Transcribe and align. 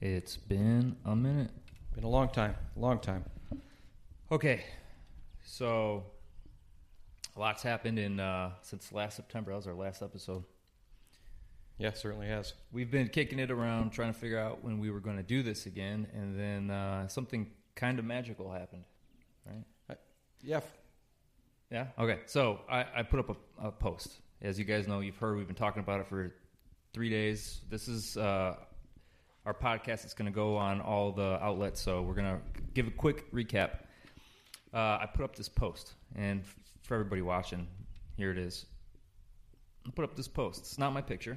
It's 0.00 0.38
been 0.38 0.96
a 1.04 1.14
minute. 1.14 1.50
Been 1.94 2.04
a 2.04 2.08
long 2.08 2.30
time, 2.30 2.54
long 2.74 3.00
time. 3.00 3.22
Okay, 4.32 4.62
so 5.44 6.04
a 7.36 7.40
lot's 7.40 7.62
happened 7.62 7.98
in 7.98 8.18
uh, 8.18 8.52
since 8.62 8.92
last 8.92 9.16
September. 9.16 9.50
That 9.50 9.56
was 9.56 9.66
our 9.66 9.74
last 9.74 10.00
episode. 10.00 10.44
Yeah, 11.76 11.92
certainly 11.92 12.28
has. 12.28 12.54
We've 12.72 12.90
been 12.90 13.08
kicking 13.08 13.38
it 13.38 13.50
around, 13.50 13.90
trying 13.90 14.12
to 14.12 14.18
figure 14.18 14.38
out 14.38 14.64
when 14.64 14.78
we 14.78 14.90
were 14.90 15.00
going 15.00 15.18
to 15.18 15.22
do 15.22 15.42
this 15.42 15.66
again, 15.66 16.06
and 16.14 16.38
then 16.38 16.70
uh, 16.70 17.06
something 17.08 17.50
kind 17.74 17.98
of 17.98 18.06
magical 18.06 18.50
happened, 18.50 18.84
right? 19.46 19.64
Yeah, 20.42 20.60
Yeah. 21.70 21.86
Okay. 21.98 22.20
So 22.24 22.60
I, 22.70 22.86
I 22.96 23.02
put 23.02 23.20
up 23.20 23.30
a, 23.30 23.66
a 23.68 23.70
post. 23.70 24.20
As 24.40 24.58
you 24.58 24.64
guys 24.64 24.88
know, 24.88 25.00
you've 25.00 25.18
heard 25.18 25.36
we've 25.36 25.46
been 25.46 25.54
talking 25.54 25.82
about 25.82 26.00
it 26.00 26.06
for 26.06 26.34
three 26.94 27.10
days. 27.10 27.60
This 27.68 27.88
is 27.88 28.16
uh, 28.16 28.56
our 29.50 29.78
podcast. 29.78 30.04
It's 30.04 30.14
going 30.14 30.30
to 30.30 30.34
go 30.34 30.56
on 30.56 30.80
all 30.80 31.10
the 31.10 31.42
outlets. 31.42 31.80
So 31.80 32.02
we're 32.02 32.14
going 32.14 32.36
to 32.36 32.40
give 32.72 32.86
a 32.86 32.92
quick 32.92 33.32
recap. 33.32 33.70
Uh, 34.72 34.98
I 35.02 35.08
put 35.12 35.24
up 35.24 35.34
this 35.34 35.48
post, 35.48 35.94
and 36.14 36.44
for 36.82 36.94
everybody 36.94 37.20
watching, 37.20 37.66
here 38.16 38.30
it 38.30 38.38
is. 38.38 38.66
I 39.84 39.90
put 39.90 40.04
up 40.04 40.14
this 40.14 40.28
post. 40.28 40.60
It's 40.60 40.78
not 40.78 40.92
my 40.92 41.00
picture. 41.00 41.36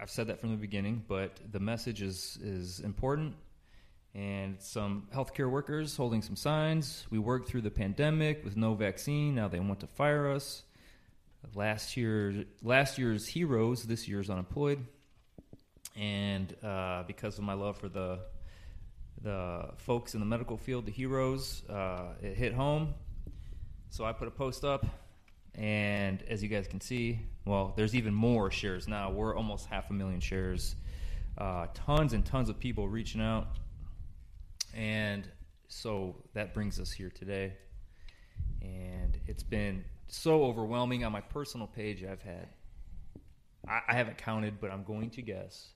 I've 0.00 0.10
said 0.10 0.28
that 0.28 0.40
from 0.40 0.52
the 0.52 0.56
beginning, 0.56 1.02
but 1.08 1.40
the 1.50 1.58
message 1.58 2.02
is 2.02 2.38
is 2.40 2.78
important 2.80 3.34
and 4.14 4.56
some 4.60 5.08
healthcare 5.12 5.50
workers 5.50 5.96
holding 5.96 6.22
some 6.22 6.36
signs. 6.36 7.06
We 7.10 7.18
worked 7.18 7.48
through 7.48 7.62
the 7.62 7.70
pandemic 7.70 8.44
with 8.44 8.56
no 8.56 8.74
vaccine. 8.74 9.34
Now 9.34 9.48
they 9.48 9.58
want 9.58 9.80
to 9.80 9.88
fire 9.88 10.30
us. 10.30 10.62
Last 11.54 11.96
year, 11.96 12.44
last 12.62 12.96
year's 12.96 13.26
heroes, 13.26 13.82
this 13.84 14.06
year's 14.06 14.30
unemployed. 14.30 14.86
And 15.96 16.54
uh, 16.62 17.04
because 17.06 17.38
of 17.38 17.44
my 17.44 17.54
love 17.54 17.78
for 17.78 17.88
the 17.88 18.20
the 19.22 19.70
folks 19.78 20.14
in 20.14 20.20
the 20.20 20.26
medical 20.26 20.56
field, 20.56 20.84
the 20.86 20.92
heroes, 20.92 21.62
uh, 21.70 22.12
it 22.22 22.36
hit 22.36 22.52
home. 22.52 22.94
So 23.88 24.04
I 24.04 24.12
put 24.12 24.28
a 24.28 24.30
post 24.30 24.64
up, 24.64 24.84
and 25.54 26.22
as 26.28 26.42
you 26.42 26.50
guys 26.50 26.68
can 26.68 26.80
see, 26.80 27.20
well, 27.46 27.72
there's 27.76 27.94
even 27.94 28.12
more 28.12 28.50
shares 28.50 28.86
now. 28.86 29.10
We're 29.10 29.34
almost 29.34 29.66
half 29.66 29.90
a 29.90 29.94
million 29.94 30.20
shares. 30.20 30.76
Uh, 31.38 31.66
tons 31.74 32.12
and 32.12 32.24
tons 32.24 32.48
of 32.48 32.58
people 32.58 32.88
reaching 32.88 33.20
out. 33.20 33.46
And 34.74 35.28
so 35.68 36.16
that 36.34 36.52
brings 36.52 36.78
us 36.78 36.92
here 36.92 37.10
today. 37.10 37.54
And 38.60 39.18
it's 39.26 39.42
been 39.42 39.84
so 40.08 40.44
overwhelming 40.44 41.04
on 41.04 41.12
my 41.12 41.20
personal 41.20 41.66
page. 41.66 42.04
I've 42.04 42.22
had, 42.22 42.48
I, 43.66 43.80
I 43.88 43.94
haven't 43.94 44.18
counted, 44.18 44.60
but 44.60 44.70
I'm 44.70 44.84
going 44.84 45.10
to 45.10 45.22
guess 45.22 45.70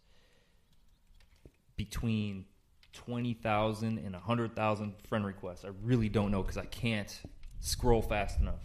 between 1.90 2.44
20,000 2.92 3.98
and 3.98 4.12
100,000 4.12 4.94
friend 5.08 5.26
requests. 5.26 5.64
I 5.64 5.70
really 5.82 6.08
don't 6.08 6.30
know 6.30 6.42
because 6.42 6.56
I 6.56 6.66
can't 6.66 7.20
scroll 7.58 8.00
fast 8.00 8.40
enough. 8.40 8.62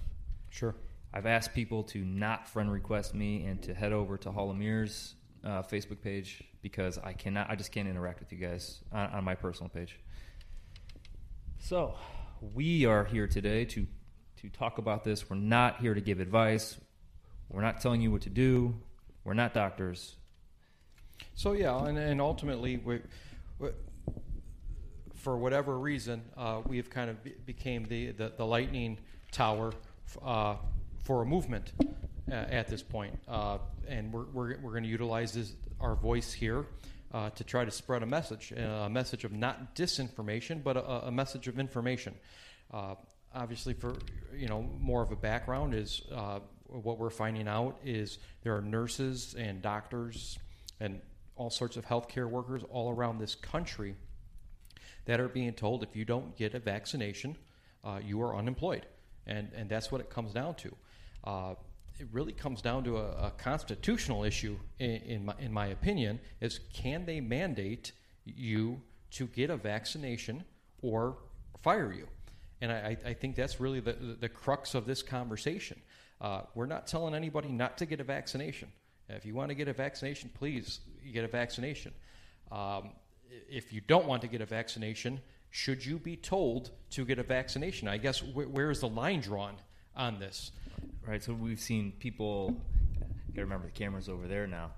sure. 0.49 0.75
I've 1.13 1.25
asked 1.25 1.53
people 1.53 1.81
to 1.83 1.99
not 1.99 2.47
friend 2.47 2.69
request 2.69 3.15
me 3.15 3.45
and 3.45 3.61
to 3.63 3.73
head 3.73 3.93
over 3.93 4.17
to 4.17 4.31
Hall 4.31 4.51
of 4.51 4.57
Mirrors 4.57 5.15
uh, 5.45 5.63
Facebook 5.63 6.01
page 6.01 6.43
because 6.61 6.97
I 6.97 7.13
cannot, 7.13 7.49
I 7.49 7.55
just 7.55 7.71
can't 7.71 7.87
interact 7.87 8.19
with 8.19 8.31
you 8.33 8.37
guys 8.37 8.81
on, 8.91 9.09
on 9.11 9.23
my 9.23 9.33
personal 9.33 9.69
page. 9.69 9.97
So, 11.57 11.95
we 12.53 12.85
are 12.85 13.05
here 13.05 13.27
today 13.27 13.65
to 13.65 13.87
to 14.41 14.49
talk 14.49 14.77
about 14.77 15.03
this. 15.03 15.29
We're 15.29 15.37
not 15.37 15.79
here 15.79 15.93
to 15.93 16.01
give 16.01 16.19
advice. 16.19 16.77
We're 17.49 17.61
not 17.61 17.79
telling 17.79 18.01
you 18.01 18.11
what 18.11 18.21
to 18.23 18.29
do. 18.29 18.75
We're 19.23 19.33
not 19.33 19.53
doctors. 19.53 20.17
So 21.37 21.51
yeah, 21.51 21.85
and, 21.85 21.97
and 21.97 22.21
ultimately, 22.21 22.77
we, 22.77 23.01
we, 23.59 23.69
for 25.15 25.37
whatever 25.37 25.77
reason, 25.77 26.23
uh, 26.37 26.61
we 26.65 26.77
have 26.77 26.89
kind 26.89 27.09
of 27.09 27.21
be, 27.25 27.33
became 27.45 27.83
the, 27.83 28.11
the, 28.11 28.31
the 28.37 28.45
lightning 28.45 28.97
tower 29.33 29.73
uh, 30.23 30.55
for 31.03 31.23
a 31.23 31.25
movement 31.25 31.73
uh, 32.31 32.33
at 32.33 32.69
this 32.69 32.81
point, 32.81 33.19
uh, 33.27 33.57
and 33.85 34.13
we're, 34.13 34.23
we're, 34.31 34.57
we're 34.61 34.71
going 34.71 34.83
to 34.83 34.89
utilize 34.89 35.33
this, 35.33 35.53
our 35.79 35.95
voice 35.95 36.31
here. 36.31 36.65
Uh, 37.13 37.29
to 37.29 37.45
try 37.45 37.63
to 37.63 37.71
spread 37.71 38.03
a 38.03 38.05
message, 38.05 38.51
a 38.51 38.89
message 38.89 39.23
of 39.23 39.31
not 39.31 39.73
disinformation, 39.73 40.61
but 40.61 40.75
a, 40.75 41.07
a 41.07 41.11
message 41.11 41.47
of 41.47 41.59
information. 41.59 42.13
Uh, 42.73 42.95
obviously, 43.33 43.73
for 43.73 43.95
you 44.35 44.49
know 44.49 44.63
more 44.81 45.01
of 45.01 45.11
a 45.13 45.15
background 45.15 45.73
is 45.73 46.01
what 46.67 46.97
we're 46.97 47.09
finding 47.09 47.47
out 47.47 47.79
is 47.85 48.17
there 48.41 48.57
are 48.57 48.61
nurses 48.61 49.33
and 49.37 49.61
doctors 49.61 50.37
and 50.81 50.99
all 51.35 51.49
sorts 51.49 51.77
of 51.77 51.85
healthcare 51.85 52.29
workers 52.29 52.63
all 52.69 52.91
around 52.91 53.19
this 53.19 53.35
country 53.35 53.95
that 55.05 55.19
are 55.19 55.27
being 55.27 55.53
told 55.53 55.83
if 55.83 55.95
you 55.95 56.05
don't 56.05 56.35
get 56.35 56.53
a 56.53 56.59
vaccination, 56.59 57.37
uh, 57.83 57.99
you 58.03 58.21
are 58.21 58.35
unemployed, 58.35 58.85
and 59.27 59.51
and 59.55 59.69
that's 59.69 59.91
what 59.91 60.01
it 60.01 60.09
comes 60.09 60.33
down 60.33 60.55
to. 60.55 60.75
Uh, 61.23 61.55
it 61.99 62.07
really 62.11 62.33
comes 62.33 62.61
down 62.61 62.83
to 62.83 62.97
a, 62.97 63.27
a 63.27 63.33
constitutional 63.37 64.23
issue, 64.23 64.57
in, 64.79 64.95
in 65.01 65.25
my 65.25 65.35
in 65.39 65.53
my 65.53 65.67
opinion, 65.67 66.19
is 66.41 66.59
can 66.73 67.05
they 67.05 67.21
mandate 67.21 67.91
you 68.25 68.81
to 69.11 69.27
get 69.27 69.49
a 69.49 69.57
vaccination 69.57 70.43
or 70.81 71.17
fire 71.61 71.93
you? 71.93 72.07
And 72.61 72.71
I, 72.71 72.97
I 73.05 73.13
think 73.13 73.35
that's 73.35 73.59
really 73.59 73.79
the, 73.79 74.17
the, 74.19 74.29
crux 74.29 74.75
of 74.75 74.85
this 74.85 75.03
conversation. 75.03 75.79
Uh, 76.21 76.41
we're 76.55 76.65
not 76.65 76.87
telling 76.87 77.13
anybody 77.13 77.49
not 77.49 77.77
to 77.79 77.85
get 77.85 77.99
a 77.99 78.03
vaccination. 78.03 78.71
If 79.09 79.25
you 79.25 79.35
want 79.35 79.49
to 79.49 79.55
get 79.55 79.67
a 79.67 79.73
vaccination, 79.73 80.31
please 80.33 80.79
get 81.13 81.23
a 81.23 81.27
vaccination. 81.27 81.93
Um, 82.51 82.91
if 83.49 83.71
you 83.71 83.81
don't 83.81 84.07
want 84.07 84.21
to 84.21 84.27
get 84.27 84.41
a 84.41 84.45
vaccination, 84.45 85.19
should 85.51 85.85
you 85.85 85.99
be 85.99 86.15
told 86.15 86.71
to 86.91 87.05
get 87.05 87.19
a 87.19 87.23
vaccination? 87.23 87.87
I 87.87 87.97
guess 87.97 88.19
wh- 88.19 88.51
where 88.53 88.71
is 88.71 88.79
the 88.79 88.89
line 88.89 89.21
drawn 89.21 89.55
on 89.95 90.19
this? 90.19 90.51
Right. 91.07 91.23
So 91.23 91.33
we've 91.33 91.59
seen 91.59 91.93
people. 91.99 92.55
You 93.33 93.41
remember 93.41 93.67
the 93.67 93.71
cameras 93.71 94.09
over 94.09 94.27
there 94.27 94.47
now. 94.47 94.71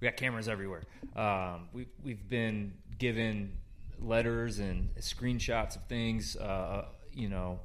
We 0.00 0.06
got 0.08 0.16
cameras 0.16 0.48
everywhere. 0.48 0.82
Um, 1.14 1.68
we 1.72 1.86
we've 2.02 2.28
been 2.28 2.72
given 2.98 3.52
letters 4.00 4.58
and 4.58 4.94
screenshots 4.96 5.76
of 5.76 5.84
things. 5.86 6.36
Uh, 6.36 6.86
you 7.12 7.28
know, 7.28 7.60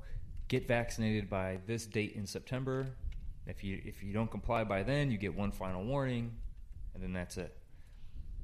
get 0.47 0.67
vaccinated 0.67 1.29
by 1.29 1.59
this 1.65 1.85
date 1.85 2.13
in 2.13 2.27
September. 2.27 2.87
If 3.47 3.63
you 3.63 3.81
if 3.85 4.03
you 4.03 4.13
don't 4.13 4.29
comply 4.29 4.63
by 4.63 4.83
then, 4.83 5.11
you 5.11 5.17
get 5.17 5.35
one 5.35 5.51
final 5.51 5.83
warning, 5.83 6.31
and 6.93 7.03
then 7.03 7.13
that's 7.13 7.37
it. 7.37 7.55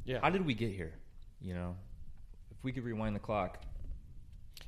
Yeah. 0.05 0.19
How 0.21 0.29
did 0.29 0.45
we 0.45 0.53
get 0.53 0.71
here? 0.71 0.93
You 1.41 1.53
know, 1.55 1.75
if 2.51 2.63
we 2.63 2.71
could 2.71 2.83
rewind 2.83 3.15
the 3.15 3.19
clock. 3.19 3.63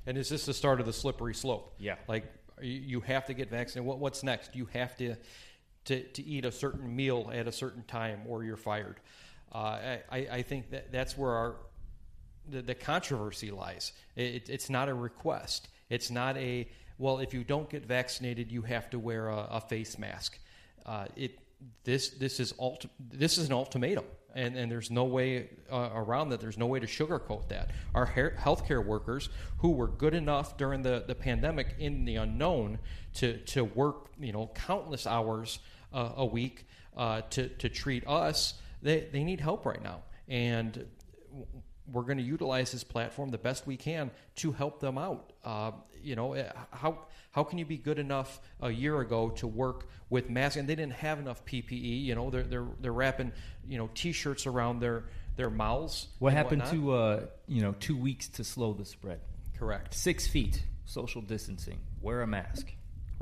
And 0.06 0.18
is 0.18 0.30
this 0.30 0.46
the 0.46 0.54
start 0.54 0.80
of 0.80 0.86
the 0.86 0.94
slippery 0.94 1.36
slope? 1.36 1.76
Yeah. 1.78 1.96
Like 2.08 2.26
you- 2.62 3.02
have 3.02 3.26
to 3.26 3.34
get 3.34 3.50
vaccinated. 3.50 3.86
What, 3.86 4.00
what's 4.00 4.24
next? 4.24 4.56
You 4.56 4.66
have 4.74 4.96
to, 4.98 5.16
to 5.86 6.04
to 6.04 6.24
eat 6.24 6.46
a 6.46 6.52
certain 6.52 6.96
meal 6.96 7.30
at 7.34 7.48
a 7.48 7.52
certain 7.52 7.84
time, 7.84 8.22
or 8.28 8.44
you're 8.44 8.58
fired. 8.58 9.00
Uh, 9.54 9.58
I, 9.58 10.00
I 10.12 10.18
I 10.32 10.42
think 10.42 10.72
that 10.72 10.92
that's 10.92 11.18
where 11.18 11.32
our 11.32 11.56
the, 12.50 12.62
the 12.62 12.76
controversy 12.76 13.52
lies. 13.52 13.94
It, 14.16 14.50
it's 14.50 14.70
not 14.70 14.90
a 14.90 14.94
request. 14.94 15.70
It's 15.90 16.10
not 16.10 16.38
a 16.38 16.68
well. 17.03 17.19
If 17.19 17.34
you 17.34 17.44
don't 17.44 17.69
get 17.69 17.86
vaccinated, 17.86 18.52
you 18.52 18.62
have 18.64 18.90
to 18.91 19.00
wear 19.00 19.28
a, 19.28 19.47
a 19.52 19.62
face 19.62 20.00
mask. 20.00 20.40
Uh, 20.86 21.06
it 21.16 21.38
this 21.84 22.09
this 22.09 22.40
is 22.40 22.53
ult- 22.59 22.86
this 23.00 23.38
is 23.38 23.47
an 23.47 23.53
ultimatum, 23.53 24.06
and 24.34 24.56
and 24.56 24.72
there's 24.72 24.90
no 24.90 25.03
way 25.03 25.50
uh, 25.72 25.90
around 25.94 26.30
that. 26.30 26.40
There's 26.40 26.58
no 26.58 26.66
way 26.66 26.80
to 26.80 26.88
sugarcoat 26.88 27.50
that. 27.50 27.72
Our 27.94 28.06
hair, 28.06 28.38
healthcare 28.40 28.84
workers 28.84 29.30
who 29.58 29.72
were 29.72 29.88
good 29.88 30.13
enough 30.13 30.58
during 30.58 30.81
the, 30.81 31.03
the 31.06 31.16
pandemic 31.16 31.75
in 31.78 32.06
the 32.06 32.16
unknown 32.16 32.80
to 33.16 33.38
to 33.38 33.63
work 33.63 34.12
you 34.19 34.31
know 34.31 34.50
countless 34.56 35.06
hours 35.06 35.59
uh, 35.94 36.12
a 36.16 36.25
week 36.25 36.68
uh, 36.97 37.22
to 37.31 37.50
to 37.50 37.69
treat 37.69 38.08
us, 38.08 38.56
they 38.81 39.09
they 39.12 39.24
need 39.24 39.42
help 39.42 39.66
right 39.66 39.84
now, 39.84 40.03
and 40.28 40.86
we're 41.91 42.03
going 42.03 42.18
to 42.18 42.24
utilize 42.24 42.71
this 42.71 42.83
platform 42.83 43.30
the 43.30 43.38
best 43.38 43.68
we 43.68 43.77
can 43.77 44.12
to 44.35 44.51
help 44.51 44.80
them 44.80 44.97
out. 44.97 45.33
Uh, 45.44 45.71
you 46.01 46.15
know, 46.15 46.33
eh, 46.33 46.50
how 46.71 47.00
how 47.31 47.44
can 47.44 47.57
you 47.57 47.65
be 47.65 47.77
good 47.77 48.00
enough 48.00 48.39
a 48.62 48.69
year 48.69 49.00
ago 49.00 49.30
to 49.31 49.47
work 49.47 49.88
with 50.09 50.30
masks 50.30 50.56
and 50.56 50.68
they 50.68 50.75
didn't 50.75 50.94
have 50.94 51.19
enough 51.19 51.44
PPE? 51.45 52.03
You 52.03 52.15
know, 52.15 52.30
they're 52.30 52.44
they're 52.44 52.68
they're 52.80 52.94
wrapping 52.94 53.31
you 53.68 53.77
know 53.77 53.89
t-shirts 53.94 54.45
around 54.45 54.80
their 54.80 55.06
their 55.35 55.50
mouths. 55.50 56.07
What 56.19 56.33
happened 56.33 56.62
whatnot. 56.62 56.83
to 56.83 56.91
uh, 56.94 57.25
you 57.47 57.62
know 57.62 57.74
two 57.80 57.97
weeks 57.97 58.27
to 58.30 58.44
slow 58.44 58.74
the 58.74 58.85
spread? 58.85 59.19
correct? 59.63 59.94
Six 59.94 60.27
feet, 60.27 60.63
social 60.85 61.21
distancing, 61.21 61.80
wear 62.01 62.21
a 62.21 62.27
mask. 62.27 62.74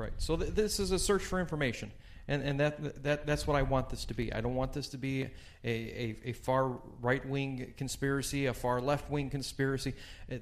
Right. 0.01 0.13
So 0.18 0.36
th- 0.38 0.53
this 0.53 0.80
is 0.80 0.92
a 0.92 0.98
search 1.00 1.21
for 1.24 1.39
information, 1.39 1.92
and 2.27 2.42
and 2.44 2.59
that 2.59 3.03
that 3.03 3.25
that's 3.27 3.45
what 3.45 3.56
I 3.56 3.62
want 3.62 3.89
this 3.89 4.06
to 4.06 4.13
be. 4.13 4.33
I 4.33 4.42
don't 4.42 4.56
want 4.56 4.74
this 4.74 4.88
to 4.89 4.98
be 4.98 5.24
a 5.24 5.30
a, 5.65 6.15
a 6.25 6.33
far 6.33 6.80
right 7.01 7.24
wing 7.27 7.74
conspiracy, 7.77 8.48
a 8.48 8.53
far 8.53 8.81
left 8.81 9.09
wing 9.12 9.30
conspiracy. 9.30 9.94
Uh, 10.31 10.38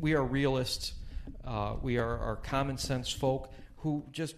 We 0.00 0.14
are 0.14 0.22
realists. 0.24 0.92
Uh, 1.44 1.74
we 1.82 1.98
are, 1.98 2.18
are 2.18 2.36
common 2.36 2.78
sense 2.78 3.10
folk 3.10 3.52
who 3.78 4.04
just. 4.12 4.36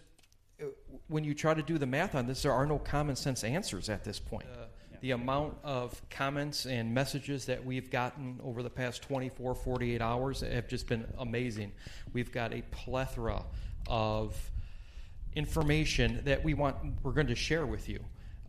uh, 0.60 0.66
When 1.08 1.24
you 1.24 1.34
try 1.34 1.54
to 1.54 1.62
do 1.62 1.76
the 1.78 1.86
math 1.86 2.14
on 2.14 2.26
this, 2.26 2.42
there 2.42 2.52
are 2.52 2.66
no 2.66 2.78
common 2.78 3.16
sense 3.16 3.44
answers 3.44 3.88
at 3.88 4.04
this 4.04 4.18
point. 4.20 4.46
Yeah. 4.48 4.66
the 5.00 5.10
amount 5.12 5.54
of 5.64 6.00
comments 6.10 6.66
and 6.66 6.92
messages 6.94 7.46
that 7.46 7.64
we've 7.64 7.90
gotten 7.90 8.38
over 8.44 8.62
the 8.62 8.68
past 8.70 9.02
24, 9.02 9.54
48 9.54 10.02
hours 10.02 10.40
have 10.42 10.68
just 10.68 10.86
been 10.86 11.04
amazing. 11.18 11.72
We've 12.12 12.30
got 12.30 12.52
a 12.52 12.62
plethora 12.70 13.42
of 13.86 14.34
information 15.34 16.20
that 16.24 16.42
we 16.42 16.54
want 16.54 16.76
we're 17.02 17.12
going 17.12 17.28
to 17.28 17.34
share 17.34 17.66
with 17.66 17.88
you, 17.88 18.00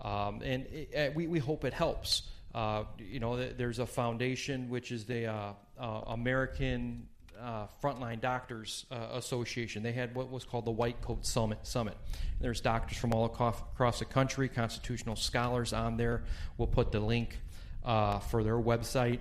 um, 0.02 0.42
and 0.44 0.66
it, 0.68 0.94
uh, 0.96 1.12
we, 1.16 1.28
we 1.28 1.40
hope 1.40 1.66
it 1.66 1.74
helps. 1.74 2.24
Uh, 2.54 2.84
you 3.00 3.20
know, 3.20 3.50
there's 3.54 3.80
a 3.80 3.86
foundation 3.86 4.70
which 4.70 4.92
is 4.92 5.06
the 5.06 5.28
uh, 5.28 5.54
uh, 5.80 6.02
American 6.08 7.08
uh, 7.40 7.66
Frontline 7.82 8.20
Doctors 8.20 8.86
uh, 8.92 9.08
Association. 9.14 9.84
They 9.84 9.94
had 9.94 10.14
what 10.14 10.30
was 10.30 10.44
called 10.44 10.66
the 10.66 10.72
White 10.72 11.02
Coat 11.02 11.26
Summit. 11.26 11.60
Summit. 11.64 11.98
There's 12.42 12.60
doctors 12.60 12.98
from 12.98 13.14
all 13.14 13.26
across 13.26 14.00
the 14.00 14.06
country, 14.06 14.50
constitutional 14.50 15.16
scholars 15.16 15.72
on 15.72 15.98
there. 15.98 16.24
We'll 16.58 16.68
put 16.68 16.92
the 16.92 17.00
link 17.00 17.40
for 17.84 18.44
their 18.44 18.58
website 18.58 19.20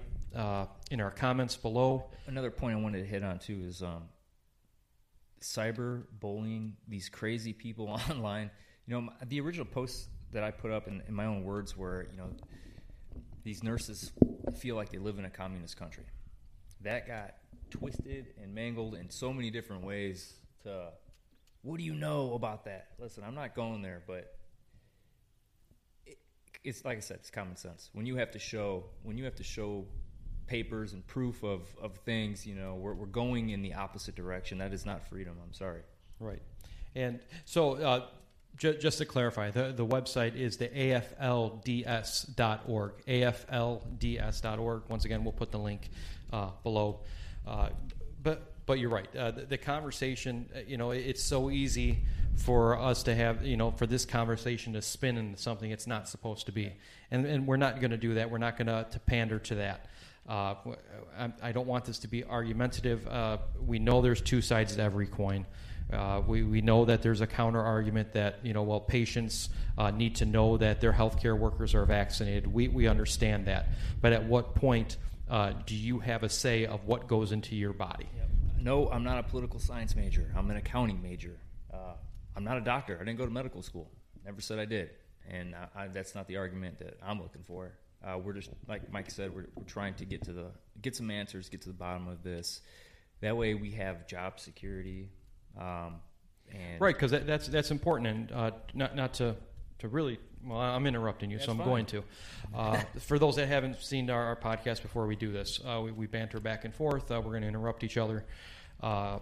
in 0.91 1.01
our 1.01 1.11
comments 1.11 1.57
below. 1.57 2.07
Another 2.27 2.51
point 2.51 2.77
I 2.77 2.81
wanted 2.81 2.99
to 2.99 3.07
hit 3.07 3.23
on 3.23 3.39
too 3.39 3.63
is 3.67 3.83
um, 3.83 4.03
cyber 5.41 6.05
bullying. 6.21 6.77
These 6.89 7.09
crazy 7.09 7.53
people 7.53 7.89
online. 8.11 8.51
You 8.87 9.01
know, 9.01 9.09
the 9.27 9.41
original 9.41 9.67
post 9.67 10.09
that 10.33 10.45
I 10.45 10.51
put 10.51 10.71
up 10.71 10.89
in, 10.89 11.03
in 11.07 11.15
my 11.15 11.27
own 11.27 11.45
words 11.45 11.77
were, 11.77 12.07
you 12.11 12.17
know, 12.17 12.31
these 13.43 13.63
nurses 13.63 14.13
feel 14.59 14.77
like 14.77 14.91
they 14.91 14.99
live 14.99 15.19
in 15.19 15.25
a 15.25 15.31
communist 15.31 15.77
country. 15.77 16.05
That 16.83 17.07
got 17.07 17.35
twisted 17.71 18.35
and 18.43 18.55
mangled 18.55 18.95
in 18.95 19.11
so 19.11 19.33
many 19.33 19.51
different 19.51 19.85
ways 19.85 20.35
to 20.63 20.91
what 21.63 21.79
do 21.79 21.85
you 21.85 21.95
know 21.95 22.35
about 22.35 22.65
that? 22.65 22.89
Listen, 22.99 23.23
I'm 23.25 23.35
not 23.35 23.55
going 23.55 23.83
there, 23.83 24.03
but 24.07 24.35
it, 26.07 26.19
it's 26.65 26.85
like 26.85 26.97
I 26.97 27.01
said, 27.01 27.19
it's 27.21 27.31
common 27.31 27.57
sense. 27.57 27.91
When 27.93 28.07
you 28.07 28.17
have 28.17 28.31
to 28.33 28.39
show 28.39 28.85
when 29.03 29.19
you 29.19 29.25
have 29.25 29.37
to 29.37 29.45
show 29.45 29.87
papers 30.51 30.93
and 30.93 31.07
proof 31.07 31.45
of, 31.45 31.63
of 31.81 31.95
things, 31.99 32.45
you 32.45 32.57
know, 32.57 32.75
we're, 32.75 32.93
we're 32.93 33.07
going 33.07 33.51
in 33.51 33.63
the 33.63 33.73
opposite 33.73 34.17
direction. 34.17 34.59
That 34.59 34.73
is 34.73 34.85
not 34.85 35.09
freedom. 35.09 35.37
I'm 35.41 35.53
sorry. 35.53 35.83
Right. 36.19 36.43
And 36.97 37.21
so 37.45 37.75
uh, 37.75 38.07
just 38.57 38.99
to 38.99 39.05
clarify, 39.05 39.53
the, 39.53 39.73
the 39.73 39.87
website 39.87 40.35
is 40.35 40.57
the 40.57 40.67
aflds.org. 40.67 41.87
aflds.org. 43.07 44.83
Once 44.89 45.05
again, 45.05 45.23
we'll 45.23 45.33
put 45.33 45.53
the 45.53 45.59
link 45.59 45.89
uh, 46.33 46.51
below. 46.65 46.99
Uh, 47.47 47.69
but 48.21 48.53
but 48.67 48.81
you're 48.81 48.91
right. 48.91 49.09
Uh, 49.17 49.31
the, 49.31 49.43
the, 49.43 49.59
conversation, 49.59 50.49
uh, 50.55 50.61
you 50.67 50.77
know, 50.77 50.91
it's 50.93 51.23
so 51.23 51.51
easy 51.51 51.99
for 52.37 52.79
us 52.79 53.03
to 53.05 53.15
have, 53.15 53.45
you 53.45 53.57
know, 53.57 53.73
for 53.73 53.87
this 53.87 54.05
conversation 54.05 54.75
to 54.75 54.83
spin 54.83 55.17
into 55.17 55.41
something 55.41 55.73
it's 55.73 55.89
not 55.89 56.09
supposed 56.09 56.47
to 56.47 56.53
be, 56.53 56.73
and 57.11 57.25
and 57.25 57.47
we're 57.47 57.57
not 57.57 57.81
going 57.81 57.91
to 57.93 57.97
do 57.97 58.15
that. 58.15 58.31
We're 58.31 58.39
not 58.39 58.57
going 58.57 58.67
to 58.67 58.87
pander 59.07 59.39
to 59.39 59.55
that. 59.57 59.87
Uh, 60.31 60.55
I, 61.19 61.33
I, 61.43 61.51
don't 61.51 61.67
want 61.67 61.87
this 61.87 61.99
to 62.01 62.09
be 62.09 62.23
argumentative. 62.23 63.05
Uh, 63.09 63.39
we 63.67 63.81
know 63.81 64.01
there's 64.01 64.21
two 64.21 64.41
sides 64.41 64.77
to 64.77 64.83
every 64.83 65.09
coin. 65.09 65.45
Uh, 65.93 66.23
we, 66.25 66.45
we 66.45 66.61
know 66.61 66.85
that 66.85 67.03
there's 67.03 67.21
a 67.21 67.27
counter 67.27 67.61
argument 67.61 68.13
that, 68.13 68.39
you 68.45 68.53
know, 68.53 68.63
well, 68.63 68.79
patients 68.79 69.49
uh, 69.77 69.91
need 69.91 70.15
to 70.17 70.25
know 70.25 70.57
that 70.57 70.81
their 70.81 70.93
healthcare 70.93 71.37
workers 71.37 71.75
are 71.75 71.85
vaccinated. 71.85 72.47
We, 72.47 72.69
we 72.69 72.87
understand 72.87 73.47
that. 73.47 73.71
But 74.01 74.13
at 74.13 74.25
what 74.25 74.55
point 74.55 74.99
uh, 75.29 75.55
do 75.67 75.75
you 75.75 75.99
have 75.99 76.23
a 76.23 76.29
say 76.29 76.65
of 76.65 76.85
what 76.85 77.09
goes 77.09 77.33
into 77.33 77.57
your 77.57 77.73
body? 77.73 78.07
Yep. 78.17 78.29
No, 78.61 78.89
I'm 78.89 79.03
not 79.03 79.19
a 79.19 79.25
political 79.25 79.59
science 79.59 79.97
major. 79.97 80.33
I'm 80.37 80.49
an 80.49 80.59
accounting 80.59 81.03
major. 81.03 81.37
Uh, 81.75 81.95
I'm 82.37 82.45
not 82.45 82.57
a 82.57 82.61
doctor. 82.61 82.97
I 83.01 83.05
didn't 83.05 83.19
go 83.19 83.25
to 83.25 83.33
medical 83.33 83.63
school. 83.63 83.91
Never 84.25 84.41
said 84.41 84.61
I 84.61 84.65
did. 84.65 84.91
And 85.29 85.57
I, 85.57 85.85
I, 85.85 85.89
that's 85.89 86.15
not 86.15 86.29
the 86.29 86.37
argument 86.37 86.79
that 86.79 86.99
I'm 87.03 87.21
looking 87.21 87.43
for. 87.43 87.73
Uh, 88.05 88.19
we're 88.19 88.33
just, 88.33 88.51
like 88.67 88.91
Mike 88.93 89.11
said, 89.11 89.35
we're, 89.35 89.47
we're 89.55 89.65
trying 89.65 89.95
to 89.95 90.05
get 90.05 90.23
to 90.25 90.33
the 90.33 90.47
get 90.81 90.97
some 90.97 91.11
answers, 91.11 91.49
get 91.49 91.63
to 91.63 91.69
the 91.69 91.75
bottom 91.75 92.09
of 92.09 92.23
this. 92.23 92.61
That 93.21 93.37
way, 93.37 93.55
we 93.55 93.73
have 93.73 94.07
job 94.07 94.41
security 94.41 95.11
um, 95.59 96.01
right, 96.79 96.95
because 96.95 97.11
that, 97.11 97.27
that's 97.27 97.49
that's 97.49 97.71
important, 97.71 98.09
and 98.09 98.33
uh, 98.33 98.51
not 98.75 98.95
not 98.97 99.15
to 99.15 99.37
to 99.79 99.89
really. 99.89 100.19
Well, 100.43 100.59
I'm 100.59 100.87
interrupting 100.87 101.31
you, 101.31 101.37
that's 101.37 101.47
so 101.47 101.53
I'm 101.53 101.59
fine. 101.59 101.67
going 101.67 101.87
to. 101.87 102.05
Uh, 102.53 102.81
for 102.99 103.19
those 103.19 103.37
that 103.37 103.47
haven't 103.47 103.81
seen 103.81 104.11
our, 104.11 104.25
our 104.25 104.37
podcast 104.37 104.83
before 104.83 105.07
we 105.07 105.15
do 105.15 105.31
this, 105.31 105.61
uh, 105.65 105.81
we, 105.85 105.93
we, 105.93 106.07
banter 106.09 106.41
back 106.41 106.65
and 106.65 106.75
forth. 106.75 107.09
Uh, 107.09 107.21
we're 107.25 107.31
going 107.31 107.43
to 107.43 107.49
interrupt 107.49 107.85
each 107.85 107.97
other, 107.97 108.25
uh, 108.83 109.21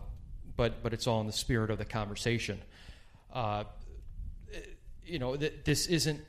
but 0.56 0.82
but 0.82 0.94
it's 0.94 1.06
all 1.06 1.20
in 1.20 1.26
the 1.26 1.32
spirit 1.32 1.70
of 1.70 1.76
the 1.76 1.84
conversation. 1.84 2.58
Uh, 3.30 3.64
you 5.04 5.18
know, 5.18 5.36
th- 5.36 5.52
this 5.64 5.88
isn't 5.88 6.24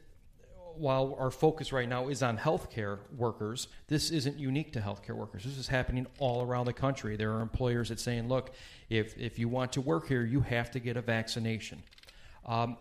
while 0.79 1.15
our 1.19 1.29
focus 1.29 1.73
right 1.73 1.87
now 1.87 2.07
is 2.07 2.23
on 2.23 2.37
healthcare 2.37 2.99
workers, 3.15 3.67
this 3.87 4.11
isn't 4.11 4.39
unique 4.39 4.73
to 4.73 4.79
healthcare 4.79 5.15
workers. 5.15 5.43
This 5.43 5.57
is 5.57 5.67
happening 5.67 6.07
all 6.19 6.41
around 6.41 6.65
the 6.65 6.73
country. 6.73 7.17
There 7.17 7.33
are 7.33 7.41
employers 7.41 7.89
that 7.89 7.99
saying, 7.99 8.29
"Look, 8.29 8.51
if 8.89 9.17
if 9.17 9.37
you 9.37 9.49
want 9.49 9.73
to 9.73 9.81
work 9.81 10.07
here, 10.07 10.23
you 10.23 10.39
have 10.41 10.71
to 10.71 10.79
get 10.79 10.97
a 10.97 11.01
vaccination." 11.01 11.83
Um, 12.45 12.77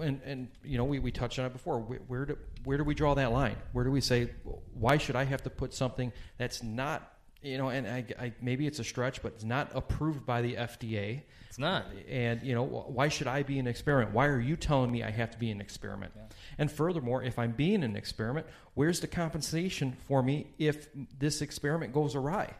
and, 0.00 0.20
and 0.24 0.48
you 0.64 0.78
know 0.78 0.84
we, 0.84 0.98
we 0.98 1.10
touched 1.10 1.38
on 1.38 1.46
it 1.46 1.52
before. 1.52 1.78
Where, 1.80 2.00
where 2.08 2.24
do 2.24 2.38
where 2.64 2.78
do 2.78 2.84
we 2.84 2.94
draw 2.94 3.14
that 3.14 3.32
line? 3.32 3.56
Where 3.72 3.84
do 3.84 3.90
we 3.90 4.00
say 4.00 4.30
why 4.72 4.96
should 4.96 5.16
I 5.16 5.24
have 5.24 5.42
to 5.42 5.50
put 5.50 5.74
something 5.74 6.12
that's 6.38 6.62
not 6.62 7.17
you 7.42 7.58
know, 7.58 7.68
and 7.68 7.86
I, 7.86 8.04
I, 8.18 8.32
maybe 8.42 8.66
it's 8.66 8.78
a 8.78 8.84
stretch, 8.84 9.22
but 9.22 9.32
it's 9.34 9.44
not 9.44 9.70
approved 9.74 10.26
by 10.26 10.42
the 10.42 10.54
FDA. 10.54 11.22
It's 11.48 11.58
not. 11.58 11.86
And 12.08 12.42
you 12.42 12.54
know, 12.54 12.64
why 12.64 13.08
should 13.08 13.26
I 13.26 13.42
be 13.42 13.58
an 13.58 13.66
experiment? 13.66 14.12
Why 14.12 14.26
are 14.26 14.40
you 14.40 14.56
telling 14.56 14.90
me 14.90 15.02
I 15.02 15.10
have 15.10 15.30
to 15.30 15.38
be 15.38 15.50
an 15.50 15.60
experiment? 15.60 16.12
Yeah. 16.16 16.22
And 16.58 16.70
furthermore, 16.70 17.22
if 17.22 17.38
I'm 17.38 17.52
being 17.52 17.84
an 17.84 17.96
experiment, 17.96 18.46
where's 18.74 19.00
the 19.00 19.06
compensation 19.06 19.96
for 20.06 20.22
me 20.22 20.48
if 20.58 20.88
this 21.18 21.40
experiment 21.40 21.92
goes 21.92 22.14
awry? 22.14 22.54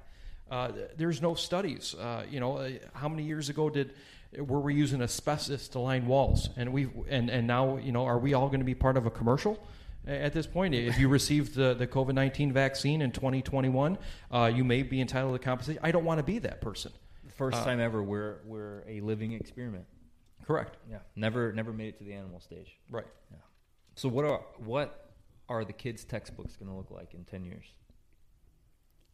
Uh, 0.51 0.71
there's 0.97 1.21
no 1.21 1.35
studies. 1.35 1.95
Uh, 1.95 2.25
you 2.31 2.41
know, 2.41 2.59
uh, 2.59 2.71
how 2.95 3.09
many 3.09 3.25
years 3.25 3.49
ago 3.49 3.69
did 3.69 3.93
were 4.37 4.61
we 4.61 4.75
using 4.75 5.03
asbestos 5.03 5.69
to 5.69 5.79
line 5.79 6.07
walls? 6.07 6.51
And 6.57 6.73
we 6.73 6.89
and 7.09 7.29
and 7.31 7.47
now 7.47 7.79
you 7.79 7.93
know, 7.93 8.05
are 8.05 8.19
we 8.19 8.35
all 8.35 8.47
going 8.47 8.61
to 8.61 8.67
be 8.67 8.75
part 8.75 8.97
of 8.97 9.07
a 9.07 9.11
commercial? 9.11 9.59
At 10.09 10.33
this 10.33 10.47
point. 10.47 10.75
If 10.75 10.99
you 10.99 11.09
received 11.09 11.55
the, 11.55 11.75
the 11.75 11.87
COVID 11.87 12.15
19 12.15 12.53
vaccine 12.53 13.03
in 13.03 13.13
2021, 13.13 13.99
uh, 14.31 14.51
you 14.55 14.65
may 14.65 14.83
be 14.83 15.01
entitled 15.01 15.35
to 15.35 15.39
compensation. 15.39 15.81
I 15.85 15.93
don't 15.93 16.05
want 16.05 16.19
to 16.19 16.25
be 16.25 16.39
that 16.41 16.61
person. 16.61 16.93
First 17.37 17.59
uh, 17.59 17.65
time 17.65 17.81
ever, 17.81 18.03
we're, 18.03 18.39
we're 18.45 18.83
a 18.89 19.01
living 19.01 19.33
experiment. 19.33 19.85
Correct. 20.49 20.79
Yeah. 20.91 20.99
Never 21.15 21.53
never 21.53 21.75
made 21.75 21.89
it 21.89 21.99
to 21.99 22.05
the 22.05 22.15
animal 22.15 22.41
stage. 22.41 22.79
Right. 22.91 23.07
Yeah. 23.31 23.37
So 23.97 24.09
what 24.09 24.25
are 24.25 24.41
what 24.65 25.11
are 25.49 25.63
the 25.65 25.75
kids' 25.75 26.05
textbooks 26.05 26.57
going 26.57 26.71
to 26.71 26.77
look 26.77 26.91
like 26.91 27.13
in 27.13 27.25
10 27.25 27.45
years? 27.45 27.67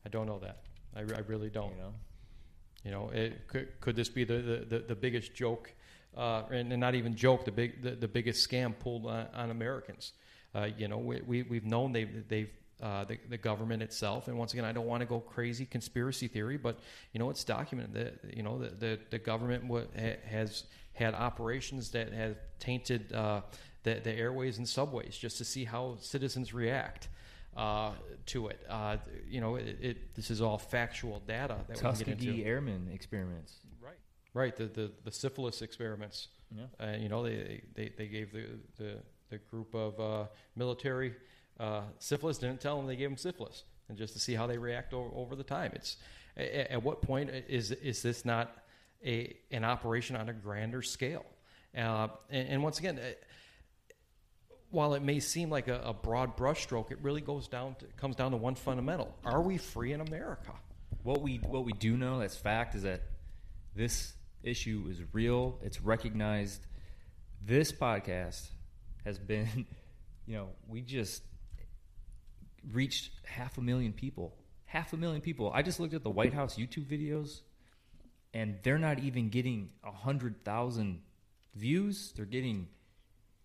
I 0.07 0.11
don't 0.11 0.27
know 0.27 0.39
that. 0.41 0.63
I, 0.95 1.01
I 1.01 1.21
really 1.27 1.51
don't. 1.51 1.73
You 1.73 1.83
know, 1.83 1.95
you 2.85 2.91
know 2.93 3.09
it, 3.11 3.49
could, 3.49 3.81
could 3.81 3.97
this 3.97 4.09
be 4.09 4.25
the, 4.25 4.35
the, 4.35 4.67
the, 4.69 4.85
the 4.89 4.95
biggest 4.95 5.35
joke, 5.35 5.73
uh, 6.17 6.43
and, 6.51 6.73
and, 6.73 6.81
not 6.81 6.95
even 6.95 7.17
joke, 7.17 7.45
the, 7.45 7.53
big, 7.53 7.83
the, 7.83 7.93
the 7.93 8.09
biggest 8.09 8.49
scam 8.49 8.79
pulled 8.79 9.07
on, 9.07 9.27
on 9.35 9.51
Americans? 9.51 10.13
Uh, 10.55 10.69
you 10.77 10.89
know, 10.89 10.99
we, 10.99 11.21
we, 11.23 11.43
we've 11.43 11.65
known 11.65 11.93
they've, 11.93 12.29
they've 12.29 12.51
uh, 12.83 13.05
the, 13.05 13.19
the 13.29 13.39
government 13.39 13.83
itself. 13.83 14.29
And 14.29 14.37
once 14.37 14.53
again, 14.53 14.65
I 14.65 14.73
don't 14.73 14.87
want 14.87 15.01
to 15.01 15.07
go 15.07 15.21
crazy 15.21 15.65
conspiracy 15.65 16.29
theory, 16.29 16.57
but 16.57 16.79
you 17.13 17.19
know, 17.19 17.31
it's 17.31 17.45
documented 17.45 17.95
that 17.95 18.37
you 18.37 18.43
know 18.43 18.59
the 18.59 18.69
the, 18.69 18.99
the 19.11 19.19
government 19.19 19.63
w- 19.65 19.87
ha- 19.99 20.19
has 20.29 20.65
had 20.93 21.15
operations 21.15 21.91
that 21.91 22.13
have 22.13 22.37
tainted 22.59 23.13
uh, 23.13 23.41
the, 23.83 24.01
the 24.03 24.13
airways 24.13 24.59
and 24.59 24.69
subways 24.69 25.17
just 25.17 25.39
to 25.39 25.45
see 25.45 25.65
how 25.65 25.97
citizens 26.01 26.53
react. 26.55 27.09
Uh, 27.57 27.93
to 28.27 28.49
it, 28.49 28.59
uh, 28.69 28.97
you 29.29 29.41
know, 29.41 29.55
it, 29.55 29.79
it, 29.81 30.15
this 30.17 30.29
is 30.29 30.43
all 30.43 30.59
factual 30.59 31.21
data 31.21 31.57
that 31.69 31.77
Tuskegee 31.77 32.11
we 32.11 32.17
can 32.17 32.25
get 32.27 32.35
into. 32.35 32.49
Airmen 32.49 32.91
experiments, 32.93 33.61
right? 33.81 33.95
Right. 34.35 34.57
The 34.57 34.67
the, 34.67 34.91
the 35.05 35.13
syphilis 35.13 35.63
experiments. 35.63 36.27
Yeah. 36.51 36.65
Uh, 36.85 36.97
you 36.97 37.09
know, 37.09 37.23
they, 37.23 37.63
they 37.77 37.93
they 37.97 38.09
gave 38.09 38.33
the 38.33 38.47
the 38.77 38.97
the 39.31 39.39
group 39.39 39.75
of 39.75 39.99
uh, 40.01 40.27
military 40.57 41.15
uh, 41.59 41.83
syphilis 41.99 42.39
didn't 42.39 42.61
tell 42.61 42.77
them 42.77 42.87
they 42.87 42.97
gave 42.97 43.09
them 43.09 43.17
syphilis, 43.17 43.65
and 43.89 43.97
just 43.97 44.13
to 44.15 44.19
see 44.19 44.35
how 44.35 44.47
they 44.47 44.59
react 44.59 44.93
over, 44.93 45.11
over 45.15 45.37
the 45.37 45.45
time. 45.45 45.73
It's 45.75 45.97
at, 46.37 46.71
at 46.71 46.83
what 46.83 47.03
point 47.03 47.31
is 47.49 47.71
is 47.71 48.03
this 48.03 48.25
not 48.25 48.57
a 49.05 49.37
an 49.51 49.65
operation 49.65 50.17
on 50.17 50.29
a 50.29 50.33
grander 50.33 50.83
scale? 50.83 51.25
Uh, 51.77 52.09
and, 52.31 52.49
and, 52.49 52.63
once 52.63 52.79
again, 52.79 52.99
uh, 52.99 53.03
while 54.71 54.95
it 54.95 55.03
may 55.03 55.19
seem 55.19 55.51
like 55.51 55.67
a, 55.67 55.81
a, 55.81 55.93
broad 55.93 56.37
brushstroke, 56.37 56.93
it 56.93 56.99
really 57.03 57.21
goes 57.21 57.49
down 57.49 57.75
to, 57.81 57.87
comes 57.97 58.15
down 58.15 58.31
to 58.31 58.37
one 58.37 58.55
fundamental: 58.55 59.15
Are 59.25 59.43
we 59.43 59.59
free 59.59 59.93
in 59.93 60.01
America? 60.01 60.53
What 61.03 61.21
we 61.21 61.37
what 61.39 61.65
we 61.65 61.73
do 61.73 61.97
know 61.97 62.21
as 62.21 62.37
fact 62.37 62.75
is 62.75 62.83
that 62.83 63.03
this 63.75 64.15
issue 64.43 64.87
is 64.89 65.01
real. 65.13 65.59
It's 65.63 65.81
recognized. 65.81 66.67
This 67.47 67.73
podcast 67.73 68.49
has 69.05 69.19
been, 69.19 69.67
you 70.27 70.35
know, 70.35 70.49
we 70.69 70.81
just 70.81 71.23
reached 72.73 73.11
half 73.27 73.59
a 73.59 73.61
million 73.61 73.93
people. 73.93 74.35
Half 74.67 74.93
a 74.93 74.97
million 74.97 75.21
people. 75.21 75.51
I 75.55 75.63
just 75.63 75.79
looked 75.79 75.95
at 75.95 76.03
the 76.03 76.11
White 76.11 76.33
House 76.35 76.57
YouTube 76.57 76.87
videos, 76.87 77.43
and 78.33 78.57
they're 78.63 78.79
not 78.79 78.99
even 79.01 79.29
getting 79.29 79.71
a 79.85 79.93
hundred 79.93 80.45
thousand 80.45 81.03
views. 81.55 82.13
They're 82.17 82.25
getting 82.25 82.69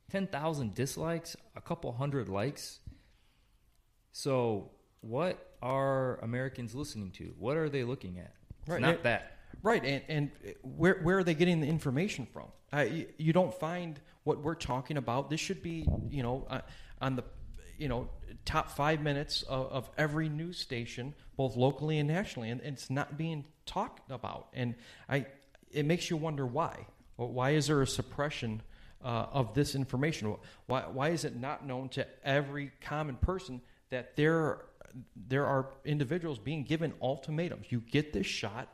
ten 0.09 0.25
thousand 0.27 0.73
dislikes, 0.73 1.35
a 1.55 1.61
couple 1.61 1.91
hundred 1.91 2.29
likes. 2.29 2.79
So, 4.11 4.71
what 5.01 5.53
are 5.61 6.17
Americans 6.23 6.73
listening 6.73 7.11
to? 7.11 7.33
What 7.37 7.57
are 7.57 7.69
they 7.69 7.83
looking 7.83 8.17
at? 8.17 8.33
It's 8.61 8.69
Right, 8.69 8.81
not 8.81 8.95
and- 8.95 9.03
that. 9.03 9.35
Right, 9.61 9.83
and, 9.83 10.01
and 10.07 10.31
where 10.61 10.99
where 11.03 11.17
are 11.17 11.23
they 11.23 11.33
getting 11.33 11.59
the 11.59 11.67
information 11.67 12.25
from? 12.25 12.45
Uh, 12.71 12.85
you, 13.17 13.33
don't 13.33 13.53
find 13.53 13.99
what 14.23 14.41
we're 14.41 14.55
talking 14.55 14.97
about. 14.97 15.29
This 15.29 15.39
should 15.39 15.63
be, 15.63 15.87
you 16.09 16.23
know, 16.23 16.45
uh, 16.49 16.61
on 17.01 17.15
the, 17.15 17.23
you 17.77 17.87
know, 17.87 18.09
top 18.45 18.69
five 18.69 19.01
minutes 19.01 19.41
of, 19.43 19.71
of 19.71 19.89
every 19.97 20.29
news 20.29 20.59
station, 20.59 21.15
both 21.35 21.55
locally 21.55 21.97
and 21.97 22.07
nationally, 22.07 22.51
and, 22.51 22.61
it's 22.61 22.89
not 22.89 23.17
being 23.17 23.43
talked 23.65 24.11
about. 24.11 24.49
And 24.53 24.75
I, 25.09 25.25
it 25.71 25.85
makes 25.85 26.09
you 26.09 26.17
wonder 26.17 26.45
why. 26.45 26.85
Why 27.15 27.51
is 27.51 27.67
there 27.67 27.81
a 27.81 27.87
suppression 27.87 28.61
uh, 29.03 29.25
of 29.31 29.53
this 29.53 29.75
information? 29.75 30.35
Why 30.67 30.81
why 30.81 31.09
is 31.09 31.25
it 31.25 31.35
not 31.35 31.65
known 31.65 31.89
to 31.89 32.07
every 32.23 32.71
common 32.81 33.15
person 33.15 33.61
that 33.89 34.15
there 34.15 34.65
there 35.27 35.45
are 35.45 35.71
individuals 35.85 36.39
being 36.39 36.63
given 36.63 36.93
ultimatums? 37.01 37.65
You 37.69 37.81
get 37.81 38.13
this 38.13 38.27
shot 38.27 38.69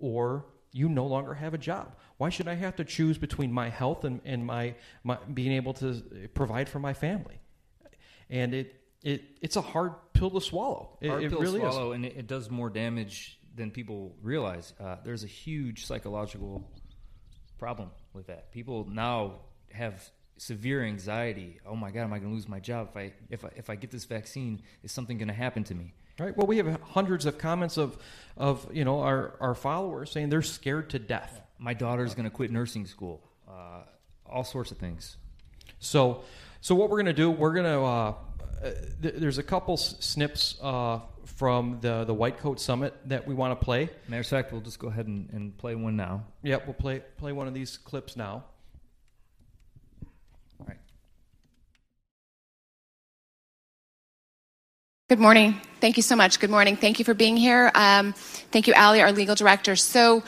or 0.00 0.46
you 0.72 0.88
no 0.88 1.06
longer 1.06 1.34
have 1.34 1.54
a 1.54 1.58
job. 1.58 1.96
Why 2.16 2.28
should 2.28 2.48
I 2.48 2.54
have 2.54 2.76
to 2.76 2.84
choose 2.84 3.18
between 3.18 3.52
my 3.52 3.68
health 3.68 4.04
and, 4.04 4.20
and 4.24 4.44
my, 4.44 4.74
my 5.04 5.18
being 5.32 5.52
able 5.52 5.74
to 5.74 6.28
provide 6.34 6.68
for 6.68 6.78
my 6.78 6.92
family? 6.92 7.40
And 8.28 8.54
it, 8.54 8.74
it 9.02 9.22
it's 9.40 9.56
a 9.56 9.60
hard 9.60 9.92
pill 10.12 10.30
to 10.30 10.40
swallow. 10.40 10.98
It, 11.00 11.08
Hard 11.08 11.24
it 11.24 11.30
pill 11.30 11.38
to 11.38 11.44
really 11.44 11.60
swallow, 11.60 11.92
and 11.92 12.04
it, 12.04 12.16
it 12.16 12.26
does 12.26 12.50
more 12.50 12.70
damage 12.70 13.38
than 13.54 13.70
people 13.70 14.14
realize. 14.22 14.72
Uh, 14.78 14.96
there's 15.04 15.24
a 15.24 15.28
huge 15.28 15.86
psychological 15.86 16.64
problem 17.58 17.90
with 18.12 18.28
that. 18.28 18.52
People 18.52 18.86
now 18.88 19.40
have 19.72 20.10
severe 20.36 20.84
anxiety. 20.84 21.60
Oh 21.66 21.76
my 21.76 21.90
God, 21.90 22.02
am 22.02 22.12
I 22.12 22.18
going 22.18 22.30
to 22.30 22.34
lose 22.34 22.48
my 22.48 22.60
job 22.60 22.90
if 22.90 22.96
I 22.96 23.12
if 23.28 23.44
I, 23.44 23.50
if 23.56 23.70
I 23.70 23.74
get 23.74 23.90
this 23.90 24.04
vaccine? 24.04 24.62
Is 24.82 24.92
something 24.92 25.18
going 25.18 25.28
to 25.28 25.34
happen 25.34 25.64
to 25.64 25.74
me? 25.74 25.94
Is. 26.20 26.26
Right. 26.26 26.36
Well, 26.36 26.46
we 26.46 26.58
have 26.58 26.80
hundreds 26.82 27.26
of 27.26 27.38
comments 27.38 27.76
of 27.76 27.96
of 28.36 28.66
you 28.72 28.84
know 28.84 29.00
our 29.00 29.34
our 29.40 29.54
followers 29.54 30.10
saying 30.10 30.30
they're 30.30 30.42
scared 30.42 30.90
to 30.90 30.98
death. 30.98 31.40
My 31.58 31.74
daughter's 31.74 32.14
going 32.14 32.24
to 32.24 32.30
quit 32.30 32.50
nursing 32.50 32.86
school. 32.86 33.22
Uh, 33.48 33.82
all 34.26 34.44
sorts 34.44 34.70
of 34.70 34.78
things. 34.78 35.16
So, 35.78 36.22
so 36.60 36.74
what 36.74 36.88
we're 36.88 36.96
going 36.96 37.06
to 37.06 37.12
do, 37.12 37.30
we're 37.30 37.52
going 37.52 37.66
to. 37.66 37.80
Uh, 37.80 38.14
uh, 38.62 38.70
th- 39.02 39.14
there's 39.16 39.38
a 39.38 39.42
couple 39.42 39.74
s- 39.74 39.96
snips 40.00 40.58
uh, 40.62 41.00
from 41.24 41.78
the 41.80 42.04
the 42.04 42.14
White 42.14 42.38
Coat 42.38 42.60
Summit 42.60 42.94
that 43.06 43.26
we 43.26 43.34
want 43.34 43.58
to 43.58 43.64
play. 43.64 43.88
Matter 44.08 44.20
of 44.20 44.26
fact, 44.26 44.52
we'll 44.52 44.60
just 44.60 44.78
go 44.78 44.88
ahead 44.88 45.06
and, 45.06 45.30
and 45.30 45.56
play 45.56 45.74
one 45.74 45.96
now. 45.96 46.24
Yep, 46.42 46.66
we'll 46.66 46.74
play 46.74 47.02
play 47.16 47.32
one 47.32 47.48
of 47.48 47.54
these 47.54 47.78
clips 47.78 48.16
now. 48.16 48.44
All 50.60 50.66
right. 50.66 50.76
Good 55.08 55.20
morning. 55.20 55.58
Thank 55.80 55.96
you 55.96 56.02
so 56.02 56.14
much. 56.14 56.40
Good 56.40 56.50
morning. 56.50 56.76
Thank 56.76 56.98
you 56.98 57.06
for 57.06 57.14
being 57.14 57.38
here. 57.38 57.70
Um, 57.74 58.12
thank 58.52 58.66
you, 58.66 58.74
Ali, 58.74 59.00
our 59.00 59.12
legal 59.12 59.34
director. 59.34 59.76
So, 59.76 60.22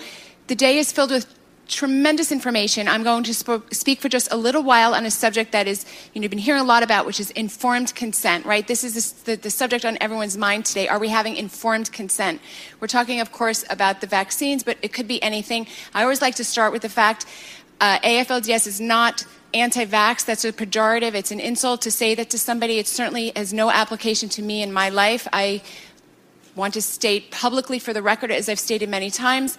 the 0.47 0.55
day 0.55 0.79
is 0.79 0.91
filled 0.91 1.11
with 1.11 1.27
tremendous 1.69 2.33
information. 2.33 2.89
I'm 2.89 3.03
going 3.03 3.23
to 3.25 3.35
sp- 3.37 3.69
speak 3.71 4.01
for 4.01 4.09
just 4.09 4.33
a 4.33 4.37
little 4.37 4.63
while 4.63 4.95
on 4.95 5.05
a 5.05 5.11
subject 5.11 5.53
that 5.53 5.69
is, 5.69 5.85
you 6.13 6.21
know, 6.21 6.25
you've 6.25 6.31
been 6.31 6.39
hearing 6.39 6.61
a 6.63 6.65
lot 6.65 6.83
about, 6.83 7.05
which 7.07 7.21
is 7.21 7.31
informed 7.33 7.95
consent, 7.95 8.47
right? 8.47 8.67
This 8.67 8.83
is 8.83 9.13
the, 9.13 9.33
the, 9.37 9.43
the 9.43 9.51
subject 9.51 9.85
on 9.85 9.99
everyone's 10.01 10.37
mind 10.37 10.65
today. 10.65 10.89
Are 10.89 10.99
we 10.99 11.09
having 11.09 11.37
informed 11.37 11.93
consent? 11.93 12.41
We're 12.81 12.89
talking, 12.89 13.21
of 13.21 13.31
course, 13.31 13.65
about 13.69 14.01
the 14.01 14.07
vaccines, 14.07 14.63
but 14.63 14.79
it 14.83 14.93
could 14.93 15.07
be 15.07 15.23
anything. 15.23 15.67
I 15.95 16.03
always 16.03 16.23
like 16.23 16.35
to 16.37 16.45
start 16.45 16.73
with 16.73 16.83
the 16.83 16.89
fact 16.89 17.27
uh, 17.81 17.99
AFLDS 18.01 18.67
is 18.67 18.81
not 18.81 19.27
anti 19.55 19.85
vax. 19.85 20.25
That's 20.25 20.45
a 20.45 20.53
pejorative. 20.53 21.15
It's 21.15 21.31
an 21.31 21.41
insult 21.41 21.83
to 21.83 21.91
say 21.91 22.15
that 22.15 22.31
to 22.31 22.39
somebody. 22.39 22.79
It 22.79 22.87
certainly 22.87 23.33
has 23.37 23.53
no 23.53 23.71
application 23.71 24.29
to 24.31 24.43
me 24.43 24.63
in 24.63 24.73
my 24.73 24.89
life. 24.89 25.29
I 25.33 25.63
want 26.55 26.75
to 26.75 26.83
state 26.83 27.31
publicly 27.31 27.79
for 27.79 27.93
the 27.93 28.03
record, 28.03 28.31
as 28.31 28.49
I've 28.49 28.59
stated 28.59 28.89
many 28.89 29.11
times, 29.11 29.57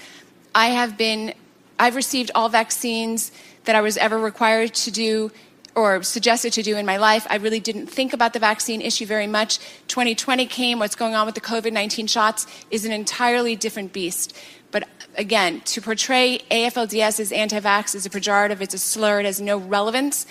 I 0.54 0.68
have 0.68 0.98
been, 0.98 1.34
I've 1.80 1.96
received 1.96 2.32
all 2.36 2.50
vaccines 2.50 3.32
that 3.66 3.76
I 3.76 3.82
was 3.82 3.98
ever 3.98 4.20
required 4.20 4.74
to 4.76 4.92
do 4.92 5.32
or 5.76 6.04
suggested 6.04 6.54
to 6.54 6.62
do 6.62 6.78
in 6.78 6.86
my 6.86 6.98
life. 6.98 7.26
I 7.30 7.38
really 7.38 7.60
didn't 7.60 7.88
think 7.88 8.14
about 8.14 8.34
the 8.34 8.40
vaccine 8.40 8.80
issue 8.80 9.08
very 9.08 9.26
much. 9.26 9.58
2020 9.88 10.46
came, 10.46 10.78
what's 10.78 10.96
going 10.96 11.16
on 11.16 11.26
with 11.26 11.34
the 11.34 11.42
COVID 11.42 11.74
19 11.74 12.06
shots 12.06 12.46
is 12.70 12.86
an 12.86 12.92
entirely 12.92 13.56
different 13.56 13.92
beast. 13.92 14.38
But 14.74 14.90
again, 15.18 15.62
to 15.62 15.82
portray 15.82 16.40
AFLDS 16.50 17.20
as 17.20 17.32
anti 17.32 17.60
vax 17.62 17.94
is 17.96 18.08
a 18.08 18.10
pejorative, 18.10 18.60
it's 18.60 18.74
a 18.74 18.80
slur, 18.80 19.22
it 19.22 19.26
has 19.26 19.40
no 19.40 19.58
relevance. 19.58 20.26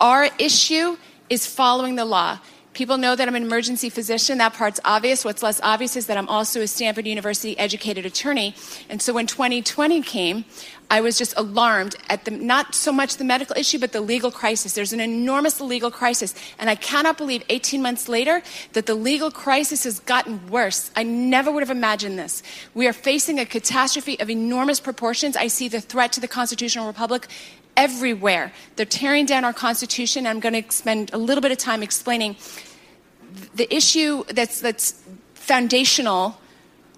Our 0.00 0.28
issue 0.38 0.98
is 1.30 1.46
following 1.46 1.94
the 1.94 2.04
law. 2.04 2.40
People 2.76 2.98
know 2.98 3.16
that 3.16 3.26
I'm 3.26 3.34
an 3.34 3.42
emergency 3.42 3.88
physician. 3.88 4.36
That 4.36 4.52
part's 4.52 4.80
obvious. 4.84 5.24
What's 5.24 5.42
less 5.42 5.62
obvious 5.62 5.96
is 5.96 6.08
that 6.08 6.18
I'm 6.18 6.28
also 6.28 6.60
a 6.60 6.66
Stanford 6.66 7.06
University 7.06 7.58
educated 7.58 8.04
attorney. 8.04 8.54
And 8.90 9.00
so 9.00 9.14
when 9.14 9.26
2020 9.26 10.02
came, 10.02 10.44
I 10.90 11.00
was 11.00 11.16
just 11.16 11.32
alarmed 11.38 11.96
at 12.10 12.26
the, 12.26 12.32
not 12.32 12.74
so 12.74 12.92
much 12.92 13.16
the 13.16 13.24
medical 13.24 13.56
issue, 13.56 13.78
but 13.78 13.92
the 13.92 14.02
legal 14.02 14.30
crisis. 14.30 14.74
There's 14.74 14.92
an 14.92 15.00
enormous 15.00 15.58
legal 15.58 15.90
crisis. 15.90 16.34
And 16.58 16.68
I 16.68 16.74
cannot 16.74 17.16
believe 17.16 17.42
18 17.48 17.80
months 17.80 18.10
later 18.10 18.42
that 18.74 18.84
the 18.84 18.94
legal 18.94 19.30
crisis 19.30 19.84
has 19.84 20.00
gotten 20.00 20.46
worse. 20.50 20.90
I 20.94 21.02
never 21.02 21.50
would 21.50 21.62
have 21.62 21.74
imagined 21.74 22.18
this. 22.18 22.42
We 22.74 22.86
are 22.86 22.92
facing 22.92 23.40
a 23.40 23.46
catastrophe 23.46 24.20
of 24.20 24.28
enormous 24.28 24.80
proportions. 24.80 25.34
I 25.34 25.46
see 25.46 25.68
the 25.68 25.80
threat 25.80 26.12
to 26.12 26.20
the 26.20 26.28
constitutional 26.28 26.86
republic 26.86 27.26
everywhere. 27.76 28.52
They're 28.76 28.86
tearing 28.86 29.26
down 29.26 29.44
our 29.44 29.52
Constitution. 29.52 30.26
I'm 30.26 30.40
going 30.40 30.62
to 30.62 30.72
spend 30.72 31.12
a 31.12 31.18
little 31.18 31.42
bit 31.42 31.52
of 31.52 31.58
time 31.58 31.82
explaining 31.82 32.36
the 33.54 33.72
issue 33.74 34.24
that's, 34.24 34.60
that's 34.60 35.02
foundational 35.34 36.40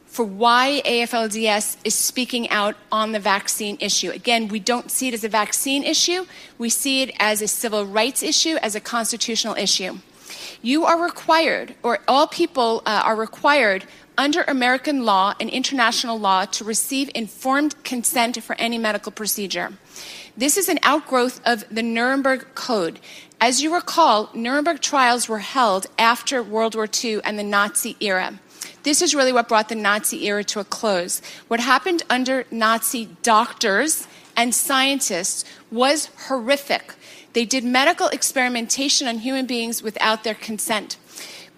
for 0.06 0.24
why 0.24 0.80
AFLDS 0.84 1.76
is 1.84 1.94
speaking 1.94 2.48
out 2.50 2.76
on 2.90 3.12
the 3.12 3.20
vaccine 3.20 3.76
issue. 3.80 4.10
Again, 4.10 4.48
we 4.48 4.58
don't 4.58 4.90
see 4.90 5.08
it 5.08 5.14
as 5.14 5.22
a 5.22 5.28
vaccine 5.28 5.84
issue, 5.84 6.26
we 6.56 6.70
see 6.70 7.02
it 7.02 7.14
as 7.20 7.42
a 7.42 7.48
civil 7.48 7.84
rights 7.84 8.22
issue, 8.22 8.56
as 8.62 8.74
a 8.74 8.80
constitutional 8.80 9.54
issue. 9.54 9.98
You 10.62 10.86
are 10.86 11.00
required, 11.00 11.74
or 11.82 12.00
all 12.08 12.26
people 12.26 12.82
uh, 12.86 13.02
are 13.04 13.14
required 13.14 13.84
under 14.16 14.42
American 14.48 15.04
law 15.04 15.34
and 15.38 15.48
international 15.48 16.18
law 16.18 16.44
to 16.46 16.64
receive 16.64 17.10
informed 17.14 17.82
consent 17.84 18.42
for 18.42 18.56
any 18.56 18.78
medical 18.78 19.12
procedure. 19.12 19.74
This 20.38 20.56
is 20.56 20.68
an 20.68 20.78
outgrowth 20.84 21.40
of 21.44 21.64
the 21.68 21.82
Nuremberg 21.82 22.46
Code. 22.54 23.00
As 23.40 23.60
you 23.60 23.74
recall, 23.74 24.30
Nuremberg 24.32 24.80
trials 24.80 25.28
were 25.28 25.40
held 25.40 25.88
after 25.98 26.44
World 26.44 26.76
War 26.76 26.86
II 26.86 27.20
and 27.24 27.36
the 27.36 27.42
Nazi 27.42 27.96
era. 27.98 28.38
This 28.84 29.02
is 29.02 29.16
really 29.16 29.32
what 29.32 29.48
brought 29.48 29.68
the 29.68 29.74
Nazi 29.74 30.28
era 30.28 30.44
to 30.44 30.60
a 30.60 30.64
close. 30.64 31.20
What 31.48 31.58
happened 31.58 32.04
under 32.08 32.44
Nazi 32.52 33.06
doctors 33.24 34.06
and 34.36 34.54
scientists 34.54 35.44
was 35.72 36.08
horrific. 36.28 36.94
They 37.32 37.44
did 37.44 37.64
medical 37.64 38.06
experimentation 38.06 39.08
on 39.08 39.18
human 39.18 39.44
beings 39.44 39.82
without 39.82 40.22
their 40.22 40.34
consent. 40.34 40.98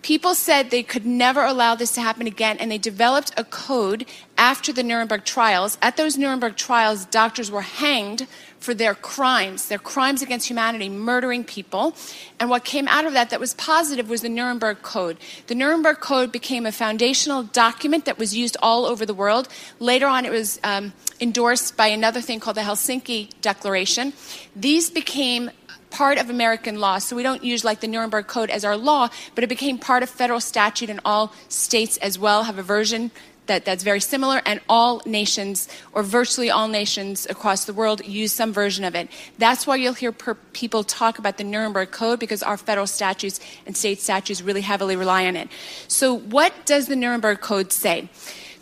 People 0.03 0.35
said 0.35 0.71
they 0.71 0.83
could 0.83 1.05
never 1.05 1.45
allow 1.45 1.75
this 1.75 1.93
to 1.93 2.01
happen 2.01 2.27
again, 2.27 2.57
and 2.57 2.71
they 2.71 2.79
developed 2.79 3.35
a 3.37 3.45
code 3.45 4.07
after 4.39 4.73
the 4.73 4.83
Nuremberg 4.83 5.27
trials. 5.27 5.77
At 5.83 5.99
those 5.99 6.17
Nuremberg 6.17 6.57
trials, 6.57 7.05
doctors 7.05 7.51
were 7.51 7.61
hanged 7.61 8.27
for 8.61 8.75
their 8.75 8.95
crimes, 8.95 9.69
their 9.69 9.79
crimes 9.79 10.23
against 10.23 10.49
humanity, 10.49 10.89
murdering 10.89 11.45
people. 11.45 11.95
And 12.39 12.51
what 12.51 12.65
came 12.65 12.87
out 12.89 13.07
of 13.07 13.15
that 13.15 13.31
that 13.31 13.41
was 13.41 13.55
positive 13.55 14.09
was 14.09 14.21
the 14.21 14.29
Nuremberg 14.29 14.83
Code. 14.83 15.17
The 15.47 15.55
Nuremberg 15.55 16.01
Code 16.01 16.31
became 16.31 16.67
a 16.67 16.73
foundational 16.73 17.43
document 17.43 18.05
that 18.05 18.19
was 18.19 18.37
used 18.37 18.57
all 18.63 18.85
over 18.85 19.05
the 19.07 19.15
world. 19.15 19.49
Later 19.79 20.07
on, 20.07 20.27
it 20.27 20.31
was 20.31 20.61
um, 20.63 20.93
endorsed 21.21 21.77
by 21.77 21.87
another 21.87 22.21
thing 22.21 22.39
called 22.39 22.57
the 22.57 22.63
Helsinki 22.63 23.31
Declaration. 23.41 24.13
These 24.55 24.91
became 24.91 25.51
part 25.91 26.19
of 26.19 26.31
American 26.31 26.79
law. 26.79 26.99
So 26.99 27.17
we 27.17 27.23
don't 27.23 27.43
use 27.43 27.65
like 27.65 27.81
the 27.81 27.89
Nuremberg 27.89 28.27
Code 28.27 28.51
as 28.51 28.65
our 28.65 28.77
law, 28.77 29.09
but 29.35 29.45
it 29.45 29.49
became 29.49 29.79
part 29.79 30.03
of 30.03 30.09
federal 30.09 30.41
statute, 30.41 30.89
and 30.89 31.01
all 31.05 31.33
states 31.49 31.97
as 31.99 32.19
well 32.19 32.45
have 32.45 32.59
a 32.59 32.63
version 32.63 33.11
that, 33.47 33.65
that's 33.65 33.83
very 33.83 34.01
similar, 34.01 34.43
and 34.47 34.61
all 34.69 35.03
nations, 35.07 35.69
or 35.93 36.03
virtually 36.03 36.51
all 36.51 36.69
nations 36.69 37.27
across 37.29 37.65
the 37.65 37.73
world, 37.73 38.05
use 38.07 38.33
some 38.33 38.53
version 38.53 38.85
of 38.85 38.95
it. 38.95 39.09
That's 39.39 39.67
why 39.67 39.77
you'll 39.77 39.95
hear 39.95 40.13
per- 40.13 40.35
people 40.53 40.85
talk 40.85 41.19
about 41.19 41.37
the 41.37 41.45
Nuremberg 41.45 41.91
Code 41.91 42.21
because 42.21 42.43
our 42.43 42.57
federal 42.57 42.87
statutes 42.87 43.41
and 43.67 43.77
state 43.77 44.01
statutes 44.01 44.41
really 44.41 44.61
heavily 44.61 44.97
rely 44.97 45.27
on 45.27 45.37
it. 45.37 45.49
So, 45.89 46.17
what 46.17 46.53
does 46.65 46.87
the 46.87 46.97
Nuremberg 46.97 47.41
Code 47.41 47.73
say? 47.73 48.09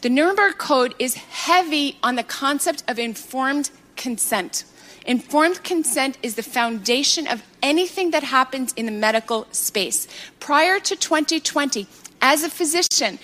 The 0.00 0.10
Nuremberg 0.10 0.58
Code 0.58 0.94
is 0.98 1.14
heavy 1.14 1.98
on 2.02 2.14
the 2.14 2.22
concept 2.22 2.84
of 2.88 2.98
informed 2.98 3.70
consent. 3.96 4.64
Informed 5.06 5.64
consent 5.64 6.18
is 6.22 6.34
the 6.34 6.42
foundation 6.42 7.26
of 7.26 7.42
anything 7.62 8.10
that 8.12 8.22
happens 8.22 8.72
in 8.74 8.86
the 8.86 8.92
medical 8.92 9.46
space. 9.52 10.06
Prior 10.38 10.78
to 10.80 10.94
2020, 10.94 11.86
as 12.20 12.42
a 12.42 12.50
physician, 12.50 13.18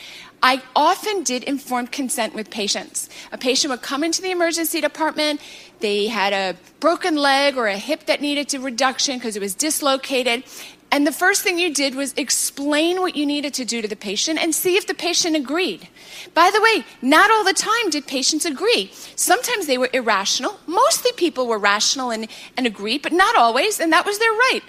I 0.44 0.62
often 0.76 1.22
did 1.22 1.42
informed 1.44 1.90
consent 1.90 2.34
with 2.34 2.50
patients. 2.50 3.08
A 3.32 3.38
patient 3.38 3.70
would 3.70 3.80
come 3.80 4.04
into 4.04 4.20
the 4.20 4.30
emergency 4.30 4.82
department, 4.82 5.40
they 5.80 6.06
had 6.06 6.34
a 6.34 6.54
broken 6.80 7.16
leg 7.16 7.56
or 7.56 7.66
a 7.66 7.78
hip 7.78 8.04
that 8.06 8.20
needed 8.20 8.52
a 8.54 8.60
reduction 8.60 9.16
because 9.16 9.36
it 9.36 9.40
was 9.40 9.54
dislocated, 9.54 10.44
And 10.94 11.04
the 11.04 11.12
first 11.12 11.42
thing 11.42 11.58
you 11.58 11.74
did 11.74 11.96
was 11.96 12.14
explain 12.16 13.00
what 13.00 13.16
you 13.16 13.26
needed 13.26 13.52
to 13.54 13.64
do 13.64 13.82
to 13.82 13.88
the 13.88 13.96
patient 13.96 14.38
and 14.38 14.54
see 14.54 14.76
if 14.76 14.86
the 14.86 14.94
patient 14.94 15.34
agreed. 15.34 15.88
By 16.34 16.52
the 16.52 16.60
way, 16.60 16.84
not 17.02 17.32
all 17.32 17.42
the 17.42 17.52
time 17.52 17.90
did 17.90 18.06
patients 18.06 18.44
agree. 18.44 18.92
Sometimes 19.16 19.66
they 19.66 19.76
were 19.76 19.90
irrational. 19.92 20.60
Mostly 20.68 21.10
people 21.16 21.48
were 21.48 21.58
rational 21.58 22.12
and, 22.12 22.28
and 22.56 22.64
agreed, 22.64 23.02
but 23.02 23.12
not 23.12 23.34
always, 23.34 23.80
and 23.80 23.92
that 23.92 24.06
was 24.06 24.20
their 24.20 24.30
right. 24.30 24.62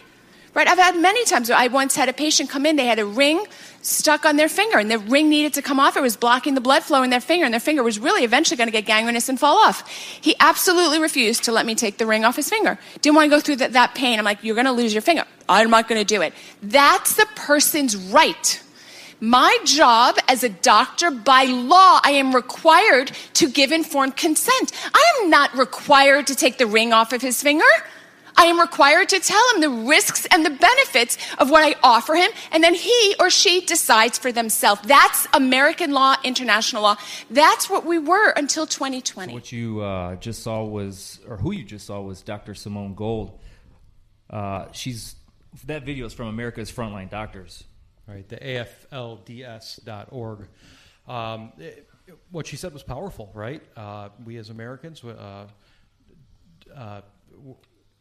Right? 0.55 0.69
I've 0.69 0.77
had 0.77 0.95
many 0.95 1.25
times. 1.25 1.51
I 1.51 1.67
once 1.67 1.97
had 1.97 2.07
a 2.07 2.13
patient 2.13 2.49
come 2.49 2.65
in, 2.65 2.77
they 2.77 2.85
had 2.85 2.97
a 2.97 3.05
ring 3.05 3.45
stuck 3.81 4.23
on 4.25 4.37
their 4.37 4.47
finger, 4.47 4.77
and 4.79 4.89
the 4.89 4.97
ring 4.97 5.29
needed 5.29 5.53
to 5.55 5.61
come 5.61 5.81
off. 5.81 5.97
It 5.97 6.01
was 6.01 6.15
blocking 6.15 6.55
the 6.55 6.61
blood 6.61 6.81
flow 6.81 7.03
in 7.03 7.09
their 7.09 7.19
finger, 7.19 7.43
and 7.43 7.53
their 7.53 7.59
finger 7.59 7.83
was 7.83 7.99
really 7.99 8.23
eventually 8.23 8.55
going 8.55 8.69
to 8.69 8.71
get 8.71 8.85
gangrenous 8.85 9.27
and 9.27 9.37
fall 9.37 9.57
off. 9.57 9.87
He 9.89 10.33
absolutely 10.39 10.99
refused 10.99 11.43
to 11.43 11.51
let 11.51 11.65
me 11.65 11.75
take 11.75 11.97
the 11.97 12.05
ring 12.05 12.23
off 12.23 12.37
his 12.37 12.49
finger. 12.49 12.79
Didn't 13.01 13.17
want 13.17 13.29
to 13.29 13.35
go 13.35 13.41
through 13.41 13.57
that, 13.57 13.73
that 13.73 13.95
pain. 13.95 14.17
I'm 14.17 14.23
like, 14.23 14.43
you're 14.45 14.55
going 14.55 14.65
to 14.65 14.71
lose 14.71 14.93
your 14.93 15.01
finger. 15.01 15.25
I'm 15.49 15.69
not 15.69 15.89
going 15.89 15.99
to 15.99 16.05
do 16.05 16.21
it. 16.21 16.33
That's 16.63 17.15
the 17.15 17.27
person's 17.35 17.97
right. 17.97 18.63
My 19.19 19.57
job 19.65 20.17
as 20.27 20.43
a 20.43 20.49
doctor, 20.49 21.11
by 21.11 21.43
law, 21.43 21.99
I 22.03 22.11
am 22.11 22.33
required 22.33 23.11
to 23.33 23.49
give 23.49 23.71
informed 23.73 24.15
consent. 24.15 24.71
I 24.93 25.13
am 25.21 25.29
not 25.29 25.53
required 25.57 26.27
to 26.27 26.35
take 26.35 26.57
the 26.57 26.67
ring 26.67 26.93
off 26.93 27.11
of 27.11 27.21
his 27.21 27.41
finger. 27.41 27.65
I 28.37 28.45
am 28.45 28.59
required 28.59 29.09
to 29.09 29.19
tell 29.19 29.41
him 29.53 29.61
the 29.61 29.69
risks 29.69 30.25
and 30.31 30.45
the 30.45 30.49
benefits 30.49 31.17
of 31.37 31.49
what 31.49 31.63
I 31.63 31.75
offer 31.83 32.15
him, 32.15 32.31
and 32.51 32.63
then 32.63 32.73
he 32.73 33.15
or 33.19 33.29
she 33.29 33.61
decides 33.61 34.17
for 34.17 34.31
themselves. 34.31 34.81
That's 34.85 35.27
American 35.33 35.91
law, 35.91 36.15
international 36.23 36.83
law. 36.83 36.97
That's 37.29 37.69
what 37.69 37.85
we 37.85 37.97
were 37.99 38.29
until 38.31 38.65
2020. 38.65 39.33
What 39.33 39.51
you 39.51 39.81
uh, 39.81 40.15
just 40.15 40.43
saw 40.43 40.63
was, 40.63 41.19
or 41.27 41.37
who 41.37 41.51
you 41.51 41.63
just 41.63 41.85
saw 41.87 42.01
was 42.01 42.21
Dr. 42.21 42.53
Simone 42.55 42.95
Gold. 42.95 43.39
Uh, 44.29 44.65
she's 44.71 45.15
that 45.65 45.83
video 45.85 46.05
is 46.05 46.13
from 46.13 46.27
America's 46.27 46.71
Frontline 46.71 47.09
Doctors. 47.09 47.63
Right, 48.07 48.27
the 48.27 48.37
AFLDS.org. 48.91 50.47
Um, 51.07 51.53
it, 51.57 51.89
what 52.29 52.45
she 52.45 52.55
said 52.55 52.71
was 52.73 52.83
powerful, 52.83 53.31
right? 53.33 53.63
Uh, 53.75 54.09
we 54.23 54.37
as 54.37 54.49
Americans, 54.51 55.03
uh, 55.03 55.47
uh, 56.75 57.01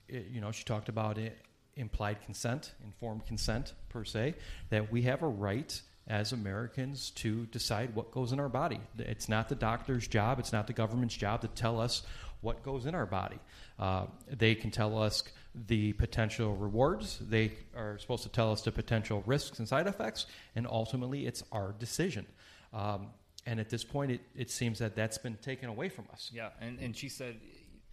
it, 0.08 0.26
you 0.30 0.40
know, 0.40 0.52
she 0.52 0.64
talked 0.64 0.88
about 0.88 1.18
it, 1.18 1.38
implied 1.76 2.23
consent, 2.23 2.73
informed 2.84 3.26
consent 3.26 3.75
per 3.88 4.04
se, 4.04 4.34
that 4.70 4.92
we 4.92 5.02
have 5.02 5.23
a 5.23 5.28
right 5.28 5.80
as 6.06 6.32
Americans 6.32 7.11
to 7.11 7.46
decide 7.46 7.94
what 7.94 8.11
goes 8.11 8.32
in 8.32 8.38
our 8.38 8.49
body. 8.49 8.80
It's 8.99 9.28
not 9.28 9.49
the 9.49 9.54
doctor's 9.54 10.06
job, 10.06 10.38
it's 10.38 10.52
not 10.52 10.66
the 10.66 10.73
government's 10.73 11.16
job 11.16 11.40
to 11.40 11.49
tell 11.49 11.80
us 11.80 12.02
what 12.40 12.62
goes 12.62 12.84
in 12.84 12.94
our 12.94 13.06
body. 13.06 13.38
Uh, 13.78 14.06
they 14.28 14.54
can 14.54 14.70
tell 14.70 15.02
us 15.02 15.23
the 15.66 15.92
potential 15.94 16.54
rewards, 16.56 17.18
they 17.20 17.52
are 17.75 17.96
supposed 17.99 18.25
to 18.25 18.28
tell 18.28 18.52
us 18.52 18.61
the 18.62 18.73
potential 18.73 19.23
risks 19.25 19.58
and 19.58 19.68
side 19.68 19.87
effects, 19.87 20.26
and 20.54 20.66
ultimately 20.66 21.26
it's 21.26 21.42
our 21.52 21.75
decision. 21.78 22.26
Um, 22.73 23.08
and 23.46 23.61
at 23.61 23.70
this 23.70 23.84
point, 23.84 24.11
it, 24.11 24.20
it 24.37 24.50
seems 24.50 24.78
that 24.80 24.96
that's 24.96 25.18
been 25.18 25.37
taken 25.37 25.68
away 25.68 25.88
from 25.88 26.06
us. 26.12 26.30
Yeah, 26.32 26.50
and, 26.61 26.78
and 26.80 26.96
she 26.96 27.08
said, 27.08 27.37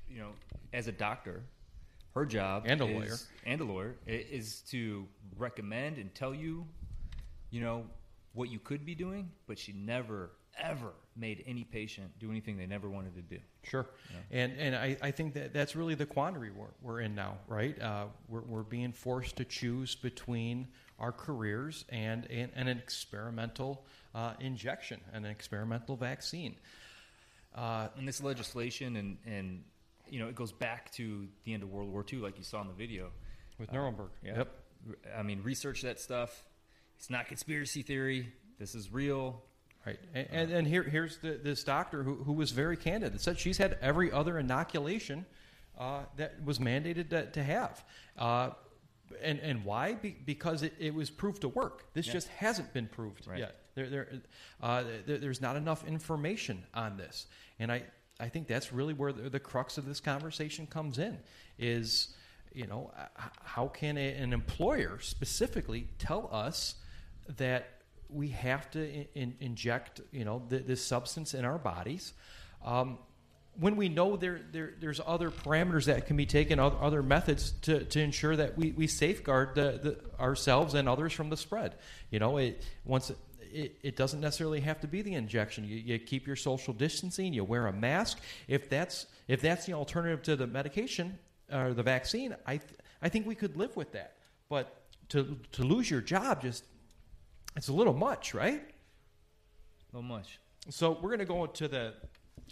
you 0.10 0.20
know, 0.20 0.32
as 0.74 0.88
a 0.88 0.92
doctor, 0.92 1.44
her 2.14 2.26
job 2.26 2.64
and 2.66 2.82
a 2.82 2.86
is, 2.86 2.96
lawyer 2.96 3.18
and 3.46 3.62
a 3.62 3.64
lawyer 3.64 3.96
is 4.06 4.62
to 4.70 5.08
recommend 5.38 5.98
and 5.98 6.14
tell 6.14 6.34
you, 6.34 6.66
you 7.50 7.62
know, 7.62 7.86
what 8.34 8.50
you 8.50 8.60
could 8.60 8.86
be 8.86 8.96
doing, 8.96 9.30
but 9.48 9.58
she 9.58 9.74
never 9.74 10.32
ever 10.60 10.92
made 11.16 11.44
any 11.48 11.64
patient 11.64 12.12
do 12.20 12.30
anything 12.30 12.58
they 12.58 12.66
never 12.66 12.90
wanted 12.90 13.16
to 13.16 13.22
do. 13.22 13.40
Sure, 13.64 13.88
yeah. 14.10 14.44
and 14.44 14.60
and 14.60 14.76
I, 14.76 14.98
I 15.02 15.12
think 15.12 15.34
that 15.36 15.54
that's 15.54 15.76
really 15.76 15.96
the 15.96 16.06
quandary 16.06 16.52
we're, 16.52 16.68
we're 16.82 17.02
in 17.02 17.16
now, 17.16 17.38
right? 17.48 17.80
Uh, 17.82 18.06
we're, 18.28 18.42
we're 18.42 18.64
being 18.64 18.92
forced 18.92 19.38
to 19.38 19.46
choose 19.46 19.96
between 19.96 20.68
our 21.00 21.12
careers 21.12 21.86
and 21.90 22.30
and, 22.30 22.52
and 22.56 22.70
an 22.70 22.78
experimental 22.78 23.86
uh, 24.16 24.34
injection 24.40 25.00
and 25.14 25.26
an 25.26 25.32
experimental 25.32 25.96
vaccine. 25.96 26.56
Uh, 27.54 27.88
and 27.98 28.08
this 28.08 28.22
legislation 28.22 28.96
and 28.96 29.18
and 29.26 29.64
you 30.12 30.20
know, 30.20 30.28
it 30.28 30.36
goes 30.36 30.52
back 30.52 30.92
to 30.94 31.28
the 31.46 31.54
end 31.54 31.64
of 31.64 31.70
World 31.72 31.90
War 31.92 32.06
II, 32.12 32.20
like 32.20 32.38
you 32.38 32.44
saw 32.44 32.62
in 32.62 32.68
the 32.68 32.74
video 32.74 33.10
with 33.58 33.72
Nuremberg. 33.72 34.10
Uh, 34.24 34.28
yeah. 34.28 34.38
Yep. 34.38 34.56
I 35.18 35.24
mean, 35.24 35.42
research 35.42 35.82
that 35.82 36.00
stuff. 36.00 36.46
It's 36.98 37.10
not 37.10 37.28
conspiracy 37.28 37.82
theory. 37.82 38.32
This 38.60 38.76
is 38.76 38.92
real. 38.92 39.42
Right. 39.86 39.98
And, 40.14 40.28
and, 40.32 40.52
and 40.52 40.68
here, 40.68 40.84
here's 40.84 41.18
the, 41.18 41.40
this 41.42 41.64
doctor 41.64 42.04
who, 42.04 42.16
who 42.16 42.34
was 42.34 42.52
very 42.52 42.78
candid. 42.78 43.16
It 43.16 43.22
said 43.22 43.40
she's 43.40 43.58
had 43.58 43.78
every 43.82 44.12
other 44.12 44.38
inoculation 44.38 45.26
uh, 45.80 46.02
that 46.18 46.44
was 46.44 46.60
mandated 46.60 47.10
to, 47.10 47.26
to 47.32 47.42
have. 47.42 47.84
Uh, 48.18 48.50
and, 49.24 49.40
and 49.40 49.66
why? 49.66 49.94
Be, 49.94 50.16
because 50.26 50.62
it, 50.62 50.74
it 50.78 50.94
was 50.94 51.10
proved 51.10 51.42
to 51.42 51.48
work. 51.48 51.86
This 51.94 52.08
yeah. 52.08 52.14
just 52.14 52.28
hasn't 52.30 52.74
been 52.74 52.88
proved 52.88 53.28
right. 53.28 53.40
yet. 53.40 53.56
There, 53.76 53.90
there, 53.90 54.08
uh, 54.62 54.84
there, 55.08 55.18
there's 55.18 55.42
not 55.42 55.56
enough 55.56 55.88
information 55.88 56.64
on 56.74 56.98
this. 56.98 57.28
And 57.58 57.72
I, 57.72 57.84
I 58.22 58.30
think 58.30 58.48
that's 58.48 58.72
really 58.72 58.94
where 58.94 59.12
the, 59.12 59.30
the 59.30 59.40
crux 59.40 59.78
of 59.78 59.86
this 59.86 60.00
conversation 60.00 60.68
comes 60.68 61.00
in 61.00 61.18
is, 61.58 62.14
you 62.54 62.68
know, 62.68 62.92
how 63.44 63.68
can 63.68 63.98
a, 63.98 64.14
an 64.14 64.32
employer 64.32 65.00
specifically 65.02 65.88
tell 65.98 66.30
us 66.32 66.76
that 67.38 67.68
we 68.10 68.30
have 68.30 68.70
to 68.72 68.88
in, 68.88 69.08
in, 69.16 69.36
inject, 69.40 70.02
you 70.12 70.26
know, 70.26 70.44
the, 70.50 70.60
this 70.60 70.86
substance 70.86 71.34
in 71.34 71.46
our 71.46 71.58
bodies 71.58 72.14
um, 72.64 73.00
when 73.60 73.76
we 73.76 73.90
know 73.90 74.16
there, 74.16 74.42
there, 74.52 74.74
there's 74.80 75.02
other 75.06 75.30
parameters 75.30 75.86
that 75.86 76.08
can 76.08 76.16
be 76.16 76.26
taken, 76.26 76.60
other 76.60 77.04
methods 77.04 77.52
to, 77.64 77.84
to 77.86 78.00
ensure 78.00 78.36
that 78.36 78.58
we, 78.58 78.72
we 78.72 78.88
safeguard 78.88 79.56
the, 79.56 79.80
the, 79.84 80.22
ourselves 80.22 80.74
and 80.74 80.88
others 80.88 81.12
from 81.12 81.30
the 81.30 81.38
spread. 81.38 81.76
You 82.12 82.20
know, 82.20 82.38
it, 82.38 82.64
once 82.86 83.12
it, 83.54 83.76
it 83.84 83.96
doesn't 83.96 84.22
necessarily 84.22 84.60
have 84.62 84.80
to 84.82 84.88
be 84.88 85.02
the 85.02 85.14
injection. 85.14 85.64
You, 85.64 85.78
you 85.78 86.00
keep 86.00 86.28
your 86.28 86.36
social 86.36 86.74
distancing. 86.74 87.34
You 87.34 87.44
wear 87.44 87.68
a 87.68 87.74
mask. 87.74 88.20
If 88.48 88.70
that's 88.70 89.08
if 89.28 89.42
that's 89.42 89.66
the 89.66 89.74
alternative 89.74 90.22
to 90.24 90.36
the 90.36 90.48
medication 90.48 91.18
or 91.52 91.74
the 91.74 91.84
vaccine, 91.84 92.36
I 92.46 92.58
th- 92.58 92.74
I 93.02 93.10
think 93.10 93.28
we 93.28 93.36
could 93.36 93.58
live 93.58 93.76
with 93.76 93.92
that. 93.94 94.18
But 94.50 94.82
to 95.10 95.38
to 95.54 95.64
lose 95.64 95.90
your 95.90 96.02
job 96.02 96.42
just 96.42 96.64
it's 97.56 97.68
a 97.68 97.74
little 97.74 97.94
much, 97.94 98.34
right? 98.34 98.62
A 98.62 99.96
little 99.96 100.08
much. 100.08 100.40
So 100.70 100.92
we're 100.92 101.10
going 101.10 101.20
to 101.20 101.26
go 101.26 101.46
to 101.46 101.68
the 101.68 101.94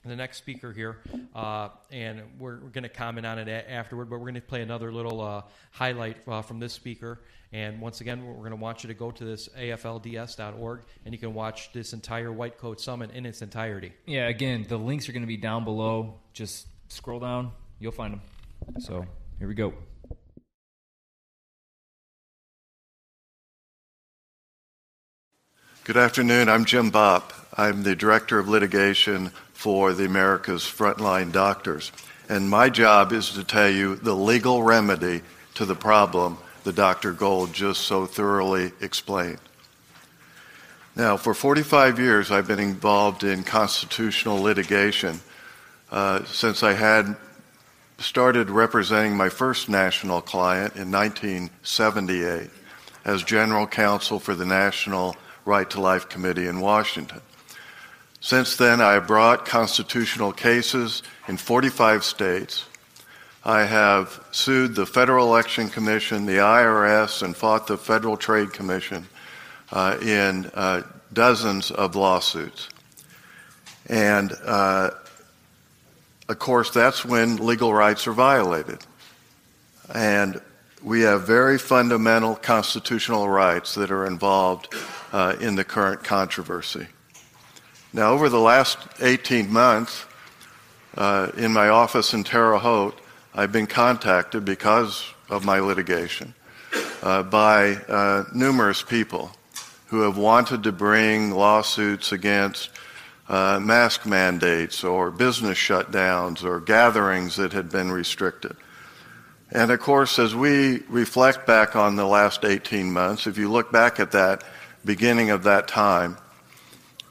the 0.05 0.15
next 0.15 0.37
speaker 0.37 0.71
here, 0.71 0.99
uh, 1.35 1.69
and 1.91 2.21
we're, 2.37 2.59
we're 2.59 2.69
going 2.69 2.83
to 2.83 2.89
comment 2.89 3.25
on 3.25 3.39
it 3.39 3.47
a- 3.47 3.69
afterward. 3.71 4.09
But 4.09 4.19
we're 4.19 4.25
going 4.25 4.35
to 4.35 4.41
play 4.41 4.61
another 4.61 4.91
little 4.91 5.21
uh, 5.21 5.41
highlight 5.71 6.17
uh, 6.27 6.41
from 6.41 6.59
this 6.59 6.73
speaker. 6.73 7.21
And 7.51 7.81
once 7.81 7.99
again, 7.99 8.25
we're 8.25 8.33
going 8.35 8.51
to 8.51 8.55
want 8.57 8.83
you 8.83 8.89
to 8.89 8.93
go 8.93 9.09
to 9.09 9.25
this 9.25 9.49
aflds.org, 9.57 10.81
and 11.05 11.13
you 11.13 11.17
can 11.19 11.33
watch 11.33 11.71
this 11.73 11.93
entire 11.93 12.31
White 12.31 12.59
Coat 12.59 12.79
Summit 12.79 13.11
in 13.11 13.25
its 13.25 13.41
entirety. 13.41 13.91
Yeah, 14.05 14.27
again, 14.27 14.65
the 14.69 14.77
links 14.77 15.09
are 15.09 15.13
going 15.13 15.23
to 15.23 15.27
be 15.27 15.37
down 15.37 15.63
below. 15.63 16.19
Just 16.33 16.67
scroll 16.89 17.19
down, 17.19 17.51
you'll 17.79 17.91
find 17.91 18.13
them. 18.13 18.21
So 18.79 19.05
here 19.39 19.47
we 19.47 19.55
go. 19.55 19.73
Good 25.85 25.97
afternoon. 25.97 26.49
I'm 26.49 26.65
Jim 26.65 26.91
Bopp. 26.91 27.38
I'm 27.59 27.83
the 27.83 27.93
Director 27.93 28.39
of 28.39 28.47
Litigation 28.47 29.31
for 29.51 29.91
the 29.91 30.05
America's 30.05 30.63
Frontline 30.63 31.33
Doctors. 31.33 31.91
And 32.29 32.49
my 32.49 32.69
job 32.69 33.11
is 33.11 33.31
to 33.31 33.43
tell 33.43 33.67
you 33.67 33.97
the 33.97 34.15
legal 34.15 34.63
remedy 34.63 35.23
to 35.55 35.65
the 35.65 35.75
problem 35.75 36.37
that 36.63 36.77
Dr. 36.77 37.11
Gold 37.11 37.51
just 37.51 37.81
so 37.81 38.05
thoroughly 38.05 38.71
explained. 38.79 39.39
Now, 40.95 41.17
for 41.17 41.33
45 41.33 41.99
years, 41.99 42.31
I've 42.31 42.47
been 42.47 42.59
involved 42.59 43.25
in 43.25 43.43
constitutional 43.43 44.41
litigation 44.41 45.19
uh, 45.91 46.23
since 46.23 46.63
I 46.63 46.71
had 46.71 47.17
started 47.97 48.49
representing 48.49 49.17
my 49.17 49.27
first 49.27 49.67
national 49.67 50.21
client 50.21 50.77
in 50.77 50.89
1978 50.89 52.49
as 53.03 53.21
general 53.21 53.67
counsel 53.67 54.17
for 54.17 54.33
the 54.33 54.45
National 54.45 55.17
Right 55.43 55.69
to 55.71 55.81
Life 55.81 56.07
Committee 56.07 56.47
in 56.47 56.61
Washington. 56.61 57.19
Since 58.21 58.57
then, 58.57 58.81
I 58.81 58.93
have 58.93 59.07
brought 59.07 59.45
constitutional 59.45 60.33
cases 60.33 61.03
in 61.27 61.37
45 61.37 62.03
states. 62.03 62.65
I 63.45 63.63
have 63.63 64.21
sued 64.31 64.75
the 64.75 64.85
Federal 64.85 65.27
Election 65.27 65.69
Commission, 65.69 66.25
the 66.25 66.37
IRS, 66.37 67.23
and 67.23 67.35
fought 67.35 67.67
the 67.67 67.77
Federal 67.77 68.17
Trade 68.17 68.51
Commission 68.51 69.07
uh, 69.71 69.97
in 70.01 70.51
uh, 70.53 70.83
dozens 71.13 71.71
of 71.71 71.95
lawsuits. 71.95 72.67
And 73.85 74.33
uh, 74.43 74.91
of 76.27 76.37
course, 76.37 76.71
that's 76.71 77.05
when 77.05 77.37
legal 77.37 77.73
rights 77.73 78.05
are 78.05 78.13
violated. 78.13 78.79
And 79.93 80.41
we 80.83 81.01
have 81.01 81.25
very 81.25 81.57
fundamental 81.57 82.35
constitutional 82.35 83.29
rights 83.29 83.75
that 83.75 83.91
are 83.91 84.05
involved 84.05 84.73
uh, 85.11 85.37
in 85.39 85.55
the 85.55 85.63
current 85.63 86.03
controversy. 86.03 86.87
Now, 87.91 88.11
over 88.11 88.29
the 88.29 88.39
last 88.39 88.77
18 89.01 89.51
months, 89.51 90.05
uh, 90.95 91.31
in 91.35 91.51
my 91.51 91.69
office 91.69 92.13
in 92.13 92.23
Terre 92.23 92.59
Haute, 92.59 92.99
I've 93.33 93.51
been 93.51 93.65
contacted 93.65 94.45
because 94.45 95.11
of 95.27 95.43
my 95.43 95.59
litigation 95.59 96.35
uh, 97.01 97.23
by 97.23 97.73
uh, 97.73 98.25
numerous 98.31 98.83
people 98.83 99.31
who 99.87 100.01
have 100.01 100.19
wanted 100.19 100.61
to 100.63 100.71
bring 100.71 101.31
lawsuits 101.31 102.11
against 102.11 102.69
uh, 103.27 103.59
mask 103.59 104.05
mandates 104.05 104.83
or 104.83 105.09
business 105.09 105.57
shutdowns 105.57 106.43
or 106.43 106.59
gatherings 106.59 107.37
that 107.37 107.53
had 107.53 107.71
been 107.71 107.91
restricted. 107.91 108.55
And 109.51 109.71
of 109.71 109.79
course, 109.79 110.19
as 110.19 110.35
we 110.35 110.83
reflect 110.89 111.47
back 111.47 111.75
on 111.75 111.95
the 111.95 112.05
last 112.05 112.45
18 112.45 112.93
months, 112.93 113.25
if 113.25 113.39
you 113.39 113.49
look 113.49 113.71
back 113.71 113.99
at 113.99 114.11
that 114.11 114.43
beginning 114.85 115.31
of 115.31 115.41
that 115.43 115.67
time, 115.67 116.17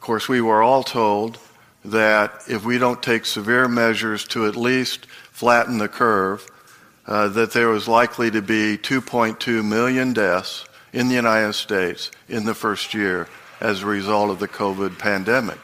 course, 0.09 0.27
we 0.27 0.41
were 0.41 0.63
all 0.63 0.83
told 0.83 1.39
that 1.85 2.33
if 2.49 2.65
we 2.65 2.79
don't 2.79 3.03
take 3.03 3.27
severe 3.27 3.69
measures 3.69 4.27
to 4.27 4.47
at 4.47 4.57
least 4.57 5.05
flatten 5.05 5.77
the 5.77 5.87
curve, 5.87 6.51
uh, 7.07 7.29
that 7.29 7.53
there 7.53 7.69
was 7.69 7.87
likely 7.87 8.31
to 8.31 8.41
be 8.41 8.79
2.2 8.79 9.63
million 9.63 10.15
deaths 10.15 10.65
in 10.95 11.09
the 11.09 11.15
United 11.15 11.53
States 11.53 12.11
in 12.27 12.47
the 12.47 12.55
first 12.55 12.95
year 12.95 13.29
as 13.61 13.83
a 13.83 13.87
result 13.87 14.31
of 14.31 14.39
the 14.39 14.49
COVID 14.49 14.99
pandemic. 14.99 15.59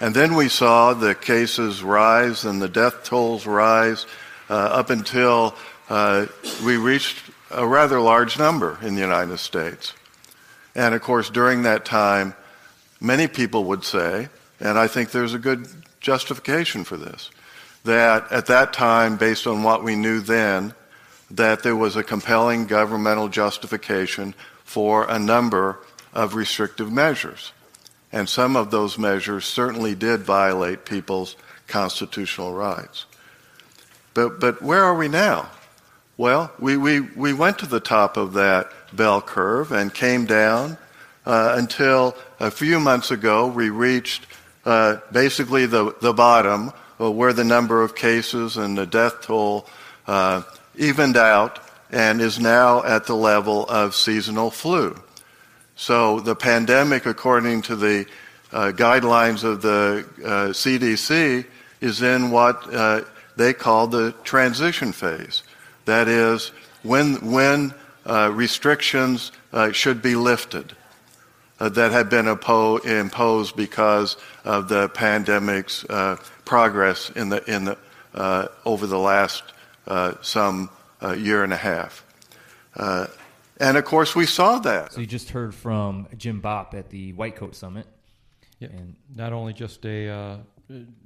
And 0.00 0.16
then 0.16 0.34
we 0.34 0.48
saw 0.48 0.92
the 0.92 1.14
cases 1.14 1.80
rise 1.80 2.44
and 2.44 2.60
the 2.60 2.68
death 2.68 3.04
tolls 3.04 3.46
rise 3.46 4.04
uh, 4.50 4.54
up 4.54 4.90
until 4.90 5.54
uh, 5.88 6.26
we 6.66 6.76
reached 6.76 7.22
a 7.52 7.64
rather 7.64 8.00
large 8.00 8.36
number 8.36 8.80
in 8.82 8.96
the 8.96 9.00
United 9.00 9.38
States. 9.38 9.92
And 10.74 10.92
of 10.92 11.02
course, 11.02 11.30
during 11.30 11.62
that 11.62 11.84
time, 11.84 12.34
many 13.04 13.28
people 13.28 13.64
would 13.64 13.84
say, 13.84 14.28
and 14.58 14.78
I 14.78 14.88
think 14.88 15.10
there's 15.10 15.34
a 15.34 15.38
good 15.38 15.68
justification 16.00 16.84
for 16.84 16.96
this, 16.96 17.30
that 17.84 18.32
at 18.32 18.46
that 18.46 18.72
time, 18.72 19.16
based 19.16 19.46
on 19.46 19.62
what 19.62 19.84
we 19.84 19.94
knew 19.94 20.20
then, 20.20 20.74
that 21.30 21.62
there 21.62 21.76
was 21.76 21.96
a 21.96 22.02
compelling 22.02 22.66
governmental 22.66 23.28
justification 23.28 24.34
for 24.64 25.04
a 25.08 25.18
number 25.18 25.78
of 26.12 26.34
restrictive 26.34 26.90
measures. 26.90 27.52
And 28.10 28.28
some 28.28 28.56
of 28.56 28.70
those 28.70 28.96
measures 28.96 29.44
certainly 29.44 29.94
did 29.94 30.20
violate 30.20 30.84
people's 30.84 31.36
constitutional 31.66 32.54
rights. 32.54 33.06
But, 34.14 34.40
but 34.40 34.62
where 34.62 34.84
are 34.84 34.94
we 34.94 35.08
now? 35.08 35.50
Well, 36.16 36.52
we, 36.60 36.76
we, 36.76 37.00
we 37.00 37.32
went 37.32 37.58
to 37.58 37.66
the 37.66 37.80
top 37.80 38.16
of 38.16 38.34
that 38.34 38.70
bell 38.92 39.20
curve 39.20 39.72
and 39.72 39.92
came 39.92 40.26
down 40.26 40.78
until 41.24 42.16
a 42.40 42.50
few 42.50 42.78
months 42.78 43.10
ago 43.10 43.46
we 43.46 43.70
reached 43.70 44.26
uh, 44.64 44.96
basically 45.12 45.66
the, 45.66 46.14
bottom 46.16 46.72
uh, 47.00 47.10
where 47.10 47.32
the 47.32 47.44
number 47.44 47.82
of 47.82 47.94
cases 47.94 48.56
and 48.56 48.78
the 48.78 48.86
death 48.86 49.22
toll 49.22 49.66
uh, 50.06 50.42
evened 50.76 51.16
out 51.16 51.60
and 51.90 52.20
is 52.20 52.38
now 52.38 52.82
at 52.84 53.06
the 53.06 53.14
level 53.14 53.66
of 53.66 53.94
seasonal 53.94 54.50
flu. 54.50 54.96
So 55.76 56.20
the 56.20 56.34
pandemic, 56.34 57.06
according 57.06 57.62
to 57.62 57.76
the 57.76 58.06
uh, 58.52 58.72
guidelines 58.74 59.44
of 59.44 59.62
the 59.62 60.06
uh, 60.24 60.28
CDC, 60.50 61.44
is 61.80 62.02
in 62.02 62.30
what 62.30 62.72
uh, 62.72 63.02
they 63.36 63.52
call 63.52 63.86
the 63.86 64.12
transition 64.24 64.92
phase. 64.92 65.42
That 65.84 66.08
is, 66.08 66.52
when, 66.82 67.32
when 67.32 67.74
uh, 68.06 68.30
restrictions 68.32 69.32
uh, 69.52 69.72
should 69.72 70.00
be 70.00 70.14
lifted 70.14 70.72
uh, 70.72 70.83
Uh, 71.64 71.70
that 71.70 71.92
have 71.92 72.10
been 72.10 72.26
oppo- 72.26 72.84
imposed 72.84 73.56
because 73.56 74.18
of 74.44 74.68
the 74.68 74.86
pandemic's 74.90 75.82
uh, 75.86 76.14
progress 76.44 77.08
in 77.16 77.30
the, 77.30 77.42
in 77.50 77.64
the, 77.64 77.78
uh, 78.14 78.48
over 78.66 78.86
the 78.86 78.98
last 78.98 79.42
some 80.20 80.68
year 81.16 81.42
and 81.42 81.54
a 81.54 81.56
half. 81.56 82.04
And 82.76 83.78
of 83.78 83.84
course, 83.86 84.14
we 84.14 84.26
saw 84.26 84.58
that. 84.58 84.92
So 84.92 85.00
you 85.00 85.06
just 85.06 85.30
heard 85.30 85.54
from 85.54 86.06
Jim 86.18 86.42
Bopp 86.42 86.74
at 86.74 86.90
the 86.90 87.14
White 87.14 87.36
Coat 87.36 87.56
Summit. 87.56 87.86
Yeah. 88.58 88.68
And 88.68 88.94
not 89.14 89.32
only 89.32 89.54
just 89.54 89.86
a 89.86 90.08
uh, 90.10 90.36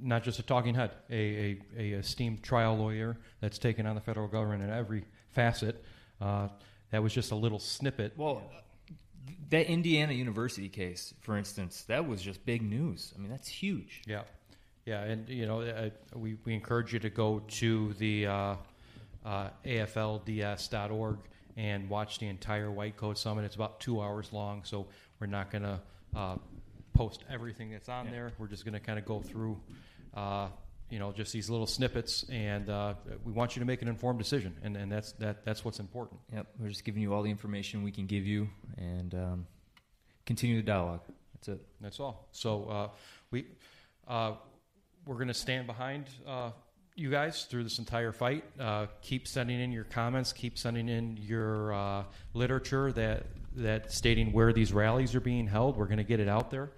not 0.01 0.23
just 0.23 0.39
a 0.39 0.43
talking 0.43 0.75
head, 0.75 0.91
a, 1.09 1.15
a, 1.15 1.57
a, 1.77 1.99
esteemed 1.99 2.43
trial 2.43 2.75
lawyer 2.75 3.17
that's 3.39 3.59
taken 3.59 3.85
on 3.85 3.95
the 3.95 4.01
federal 4.01 4.27
government 4.27 4.63
in 4.63 4.69
every 4.71 5.05
facet. 5.31 5.81
Uh, 6.19 6.49
that 6.91 7.01
was 7.01 7.13
just 7.13 7.31
a 7.31 7.35
little 7.35 7.59
snippet. 7.59 8.13
Well, 8.17 8.41
that 9.49 9.67
Indiana 9.67 10.13
University 10.13 10.69
case, 10.69 11.13
for 11.21 11.37
instance, 11.37 11.83
that 11.87 12.07
was 12.07 12.21
just 12.21 12.45
big 12.45 12.61
news. 12.61 13.13
I 13.15 13.19
mean, 13.19 13.29
that's 13.29 13.47
huge. 13.47 14.01
Yeah, 14.05 14.23
yeah, 14.85 15.03
and 15.03 15.27
you 15.29 15.45
know, 15.45 15.61
uh, 15.61 15.89
we 16.15 16.37
we 16.45 16.53
encourage 16.53 16.93
you 16.93 16.99
to 16.99 17.09
go 17.09 17.41
to 17.47 17.93
the 17.93 18.27
uh, 18.27 18.55
uh 19.25 19.49
AFLDS.org 19.65 21.17
and 21.59 21.89
watch 21.89 22.19
the 22.19 22.27
entire 22.27 22.71
White 22.71 22.95
Coat 22.95 23.17
Summit. 23.17 23.43
It's 23.43 23.55
about 23.55 23.79
two 23.79 24.01
hours 24.01 24.31
long, 24.31 24.63
so 24.63 24.87
we're 25.19 25.27
not 25.27 25.51
going 25.51 25.63
to 25.63 25.79
uh, 26.15 26.37
post 26.93 27.23
everything 27.29 27.69
that's 27.71 27.89
on 27.89 28.05
yeah. 28.05 28.11
there. 28.11 28.33
We're 28.37 28.47
just 28.47 28.63
going 28.63 28.73
to 28.73 28.79
kind 28.79 28.97
of 28.97 29.05
go 29.05 29.19
through, 29.19 29.59
uh, 30.13 30.47
you 30.89 30.99
know, 30.99 31.11
just 31.11 31.31
these 31.31 31.49
little 31.49 31.67
snippets, 31.67 32.25
and 32.29 32.69
uh, 32.69 32.95
we 33.23 33.31
want 33.31 33.55
you 33.55 33.59
to 33.59 33.65
make 33.65 33.81
an 33.81 33.87
informed 33.87 34.19
decision, 34.19 34.55
and, 34.63 34.75
and 34.75 34.91
that's 34.91 35.11
that 35.13 35.45
that's 35.45 35.63
what's 35.63 35.79
important. 35.79 36.19
Yep, 36.33 36.47
we're 36.59 36.69
just 36.69 36.83
giving 36.83 37.01
you 37.01 37.13
all 37.13 37.21
the 37.21 37.29
information 37.29 37.83
we 37.83 37.91
can 37.91 38.07
give 38.07 38.25
you, 38.25 38.49
and 38.77 39.13
um, 39.13 39.47
continue 40.25 40.57
the 40.57 40.63
dialogue. 40.63 41.01
That's 41.33 41.47
it. 41.49 41.65
That's 41.79 41.99
all. 41.99 42.27
So 42.31 42.63
uh, 42.65 42.87
we 43.31 43.45
uh, 44.07 44.33
we're 45.05 45.15
going 45.15 45.27
to 45.27 45.33
stand 45.33 45.67
behind 45.67 46.05
uh, 46.27 46.51
you 46.95 47.09
guys 47.09 47.45
through 47.45 47.63
this 47.63 47.79
entire 47.79 48.11
fight. 48.11 48.43
Uh, 48.59 48.87
keep 49.01 49.27
sending 49.27 49.59
in 49.59 49.71
your 49.71 49.85
comments. 49.85 50.33
Keep 50.33 50.57
sending 50.57 50.89
in 50.89 51.17
your 51.17 51.73
uh, 51.73 52.03
literature 52.33 52.91
that 52.93 53.27
that 53.55 53.91
stating 53.91 54.31
where 54.31 54.53
these 54.53 54.73
rallies 54.73 55.15
are 55.15 55.21
being 55.21 55.47
held. 55.47 55.77
We're 55.77 55.85
going 55.85 55.97
to 55.97 56.03
get 56.03 56.19
it 56.19 56.27
out 56.27 56.51
there. 56.51 56.71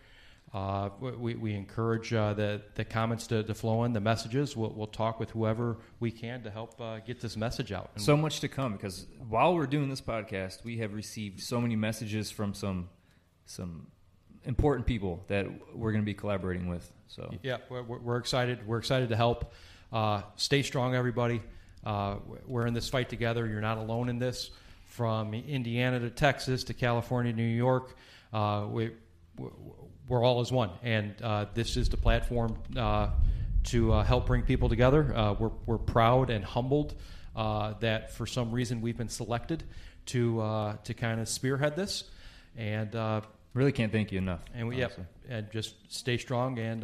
Uh, 0.54 0.90
we, 1.00 1.36
we 1.36 1.54
encourage 1.54 2.14
uh, 2.14 2.34
the, 2.34 2.62
the 2.76 2.84
comments 2.84 3.26
to, 3.26 3.42
to 3.42 3.54
flow 3.54 3.86
in, 3.86 3.94
the 3.94 4.02
messages. 4.02 4.58
We'll, 4.58 4.74
we'll 4.76 4.88
talk 4.88 5.18
with 5.18 5.30
whoever 5.32 5.78
we 6.02 6.12
can 6.12 6.44
to 6.44 6.52
help 6.52 6.80
uh, 6.82 7.00
get 7.00 7.22
this 7.22 7.38
message 7.38 7.72
out. 7.72 7.92
And 7.96 8.04
so 8.04 8.18
much 8.18 8.42
to 8.42 8.50
come 8.50 8.74
because 8.74 9.08
while 9.30 9.56
we're 9.56 9.66
doing 9.66 9.90
this 9.90 10.02
podcast, 10.02 10.66
we 10.66 10.78
have 10.80 10.94
received 10.94 11.40
so 11.40 11.62
many 11.62 11.78
messages 11.78 12.32
from 12.32 12.54
some 12.54 12.90
some 13.46 13.88
important 14.44 14.86
people 14.86 15.24
that 15.28 15.46
we're 15.74 15.92
going 15.92 16.04
to 16.04 16.06
be 16.06 16.14
collaborating 16.14 16.68
with. 16.68 16.92
So 17.08 17.34
yeah, 17.44 17.58
we're, 17.70 17.84
we're 17.84 18.18
excited. 18.18 18.66
We're 18.68 18.78
excited 18.78 19.10
to 19.10 19.16
help. 19.16 19.54
Uh, 19.92 20.22
stay 20.36 20.64
strong, 20.64 20.96
everybody. 20.96 21.42
Uh, 21.86 22.18
we're 22.46 22.68
in 22.68 22.74
this 22.74 22.90
fight 22.90 23.10
together. 23.10 23.48
You're 23.48 23.62
not 23.62 23.78
alone 23.78 24.10
in 24.10 24.20
this. 24.20 24.52
From 24.86 25.34
Indiana 25.34 26.00
to 26.02 26.10
Texas 26.10 26.66
to 26.66 26.74
California, 26.74 27.32
New 27.32 27.44
York, 27.44 27.96
uh, 28.34 28.66
we, 28.70 28.92
we're 30.12 30.26
all 30.26 30.41
as 30.41 30.52
one. 30.52 30.69
And 30.84 31.15
uh, 31.21 31.45
this 31.54 31.78
is 31.78 31.88
the 31.88 31.95
platform 31.95 32.58
uh, 32.76 33.12
to 33.63 33.93
uh, 33.93 34.04
help 34.04 34.26
bring 34.26 34.41
people 34.41 34.67
together. 34.67 35.36
we're, 35.39 35.52
we're 35.65 35.78
proud 35.78 36.30
and 36.30 36.43
humbled 36.43 36.93
that 37.34 38.13
for 38.13 38.28
some 38.28 38.52
reason 38.52 38.82
we've 38.82 38.97
been 38.97 39.08
selected 39.08 39.63
to, 40.08 40.76
to 40.84 40.93
kind 40.93 41.21
of 41.21 41.30
spearhead 41.30 41.78
this. 41.78 42.04
And 42.58 42.93
really 43.54 43.71
can't 43.71 43.93
thank 43.93 44.12
you 44.12 44.17
enough. 44.17 44.41
And 44.54 44.67
we, 44.67 44.80
yeah, 44.80 44.89
and 45.30 45.50
just 45.50 45.76
stay 45.88 46.17
strong 46.17 46.60
and 46.60 46.84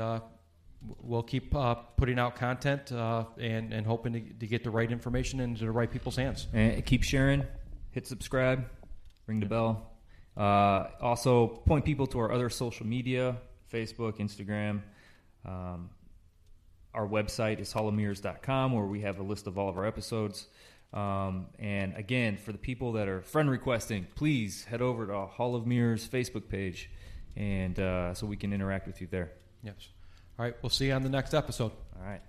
we'll 1.02 1.24
keep 1.24 1.54
uh, 1.54 1.76
putting 1.76 2.20
out 2.20 2.38
content 2.38 2.94
uh, 2.94 3.26
and, 3.38 3.74
and 3.74 3.86
hoping 3.86 4.13
to, 4.13 4.22
to, 4.22 4.48
get 4.48 4.63
the 4.63 4.70
right 4.70 4.90
information 4.90 5.42
into 5.42 5.66
the 5.66 5.72
right 5.72 5.92
people's 5.92 6.16
hands. 6.16 6.48
And 6.54 6.86
keep 6.86 7.04
sharing, 7.04 7.44
hit 7.92 8.08
subscribe, 8.08 8.70
ring 9.26 9.42
the 9.42 9.48
bell. 9.48 9.97
Uh, 10.38 10.89
also, 11.02 11.47
point 11.47 11.84
people 11.84 12.08
to 12.08 12.19
our 12.19 12.32
other 12.32 12.50
social 12.50 12.86
media 12.86 13.38
Facebook, 13.71 14.19
Instagram. 14.19 14.82
Um, 15.45 15.89
our 16.93 17.08
website 17.08 17.60
is 17.60 17.73
hallofmirrors.com 17.73 18.71
where 18.71 18.86
we 18.86 19.02
have 19.02 19.19
a 19.19 19.23
list 19.23 19.47
of 19.47 19.58
all 19.58 19.69
of 19.69 19.78
our 19.78 19.86
episodes. 19.86 20.47
Um, 20.93 21.47
and 21.60 21.95
again, 21.95 22.38
for 22.38 22.52
the 22.52 22.58
people 22.58 22.93
that 22.93 23.08
are 23.08 23.21
friend 23.21 23.50
requesting, 23.50 24.08
please 24.15 24.63
head 24.63 24.82
over 24.82 25.08
to 25.08 25.26
Hall 25.26 25.56
of 25.56 25.67
Mirrors 25.67 26.08
Facebook 26.08 26.47
page 26.47 26.89
and 27.36 27.80
uh, 27.80 28.13
so 28.13 28.26
we 28.26 28.36
can 28.36 28.52
interact 28.54 28.88
with 28.88 29.00
you 29.02 29.08
there. 29.10 29.32
Yes. 29.63 29.89
All 30.39 30.45
right, 30.45 30.56
we'll 30.62 30.69
see 30.69 30.88
you 30.88 30.93
on 30.93 31.04
the 31.04 31.10
next 31.10 31.34
episode. 31.34 31.71
All 31.95 32.06
right. 32.06 32.21